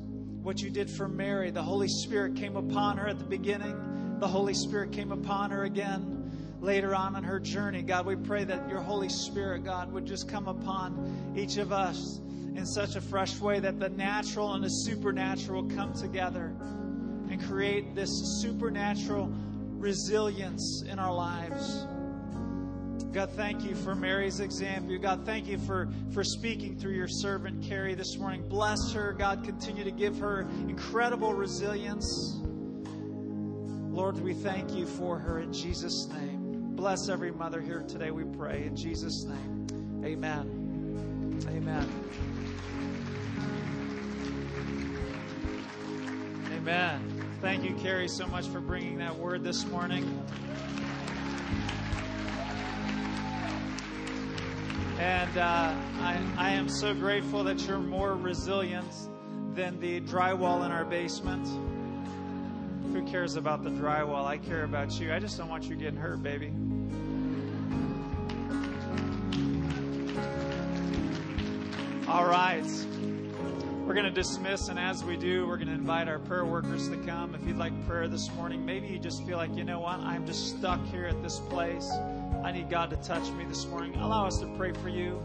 What 0.42 0.62
you 0.62 0.70
did 0.70 0.90
for 0.90 1.08
Mary, 1.08 1.52
the 1.52 1.64
Holy 1.64 1.88
Spirit 1.88 2.36
came 2.36 2.56
upon 2.56 2.98
her 2.98 3.08
at 3.08 3.20
the 3.20 3.26
beginning, 3.26 4.20
the 4.20 4.28
Holy 4.28 4.54
Spirit 4.54 4.92
came 4.92 5.12
upon 5.12 5.52
her 5.52 5.64
again 5.64 6.58
later 6.62 6.96
on 6.96 7.16
in 7.16 7.24
her 7.24 7.40
journey. 7.40 7.82
God, 7.82 8.06
we 8.06 8.16
pray 8.16 8.44
that 8.44 8.68
your 8.70 8.82
Holy 8.82 9.10
Spirit, 9.10 9.64
God, 9.64 9.92
would 9.92 10.06
just 10.06 10.28
come 10.28 10.48
upon 10.48 11.34
each 11.36 11.58
of 11.58 11.72
us 11.72 12.20
in 12.56 12.66
such 12.66 12.96
a 12.96 13.02
fresh 13.02 13.40
way 13.40 13.60
that 13.60 13.80
the 13.80 13.90
natural 13.90 14.54
and 14.54 14.64
the 14.64 14.70
supernatural 14.70 15.64
come 15.70 15.94
together 15.94 16.56
and 17.30 17.44
create 17.44 17.94
this 17.94 18.10
supernatural 18.42 19.32
resilience 19.78 20.84
in 20.90 20.98
our 20.98 21.14
lives. 21.14 21.86
God, 23.18 23.32
thank 23.32 23.64
you 23.64 23.74
for 23.74 23.96
Mary's 23.96 24.42
example. 24.42 24.96
God, 25.00 25.26
thank 25.26 25.48
you 25.48 25.58
for, 25.58 25.90
for 26.14 26.24
speaking 26.24 26.78
through 26.78 26.94
your 26.94 27.08
servant, 27.08 27.64
Carrie, 27.64 27.96
this 27.96 28.16
morning. 28.16 28.48
Bless 28.48 28.92
her. 28.94 29.12
God, 29.12 29.44
continue 29.44 29.84
to 29.84 29.90
give 29.90 30.20
her 30.20 30.42
incredible 30.68 31.34
resilience. 31.34 32.36
Lord, 33.90 34.20
we 34.20 34.36
thank 34.36 34.72
you 34.76 34.86
for 34.86 35.18
her 35.18 35.40
in 35.40 35.52
Jesus' 35.52 36.08
name. 36.10 36.76
Bless 36.76 37.10
every 37.10 37.32
mother 37.32 37.60
here 37.60 37.84
today, 37.88 38.12
we 38.12 38.24
pray. 38.24 38.66
In 38.68 38.76
Jesus' 38.76 39.24
name, 39.24 40.04
amen. 40.06 41.42
Amen. 41.50 41.90
Amen. 46.56 47.30
Thank 47.42 47.64
you, 47.64 47.74
Carrie, 47.78 48.10
so 48.10 48.28
much 48.28 48.46
for 48.46 48.60
bringing 48.60 49.00
that 49.00 49.16
word 49.16 49.44
this 49.44 49.66
morning. 49.66 50.24
And 55.00 55.38
uh, 55.38 55.76
I, 56.02 56.20
I 56.38 56.50
am 56.54 56.68
so 56.68 56.94
grateful 56.96 57.44
that 57.44 57.60
you're 57.68 57.78
more 57.78 58.16
resilient 58.16 58.92
than 59.54 59.80
the 59.80 60.02
drywall 60.02 60.66
in 60.66 60.72
our 60.72 60.86
basement. 60.86 61.48
Who 62.94 63.06
cares 63.06 63.36
about 63.36 63.64
the 63.64 63.70
drywall? 63.70 64.26
I 64.26 64.38
care 64.38 64.64
about 64.64 65.00
you. 65.00 65.14
I 65.14 65.20
just 65.20 65.38
don't 65.38 65.50
want 65.50 65.66
you 65.66 65.76
getting 65.76 66.00
hurt, 66.00 66.24
baby. 66.24 66.52
All 72.08 72.26
right. 72.26 72.66
We're 73.86 73.94
going 73.94 74.06
to 74.06 74.12
dismiss, 74.12 74.68
and 74.70 74.80
as 74.80 75.04
we 75.04 75.16
do, 75.16 75.46
we're 75.46 75.58
going 75.58 75.68
to 75.68 75.74
invite 75.74 76.08
our 76.08 76.20
prayer 76.20 76.44
workers 76.44 76.90
to 76.90 76.98
come. 76.98 77.36
If 77.36 77.46
you'd 77.46 77.58
like 77.58 77.72
prayer 77.86 78.08
this 78.08 78.32
morning, 78.32 78.66
maybe 78.66 78.88
you 78.88 78.98
just 78.98 79.24
feel 79.28 79.38
like, 79.38 79.56
you 79.56 79.64
know 79.64 79.80
what, 79.80 80.00
I'm 80.00 80.26
just 80.26 80.58
stuck 80.58 80.84
here 80.88 81.06
at 81.06 81.22
this 81.22 81.40
place. 81.40 81.88
I 82.44 82.52
need 82.52 82.70
God 82.70 82.90
to 82.92 82.98
touch 82.98 83.30
me 83.32 83.46
this 83.46 83.66
morning. 83.66 83.96
Allow 83.96 84.28
us 84.28 84.40
to 84.40 84.48
pray 84.58 84.72
for 84.74 84.90
you. 84.90 85.22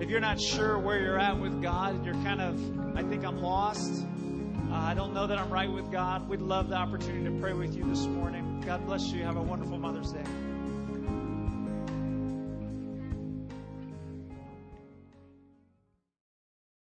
If 0.00 0.08
you're 0.08 0.20
not 0.20 0.40
sure 0.40 0.78
where 0.78 1.00
you're 1.00 1.18
at 1.18 1.38
with 1.38 1.62
God, 1.62 2.04
you're 2.04 2.14
kind 2.14 2.40
of, 2.40 2.96
I 2.96 3.02
think 3.02 3.24
I'm 3.24 3.40
lost. 3.40 4.06
Uh, 4.70 4.74
I 4.74 4.94
don't 4.94 5.12
know 5.12 5.26
that 5.26 5.38
I'm 5.38 5.50
right 5.50 5.70
with 5.70 5.90
God. 5.90 6.28
We'd 6.28 6.40
love 6.40 6.68
the 6.68 6.76
opportunity 6.76 7.24
to 7.24 7.40
pray 7.40 7.52
with 7.52 7.76
you 7.76 7.84
this 7.84 8.06
morning. 8.06 8.62
God 8.66 8.86
bless 8.86 9.08
you. 9.08 9.22
Have 9.24 9.36
a 9.36 9.42
wonderful 9.42 9.78
Mother's 9.78 10.12
Day. 10.12 10.24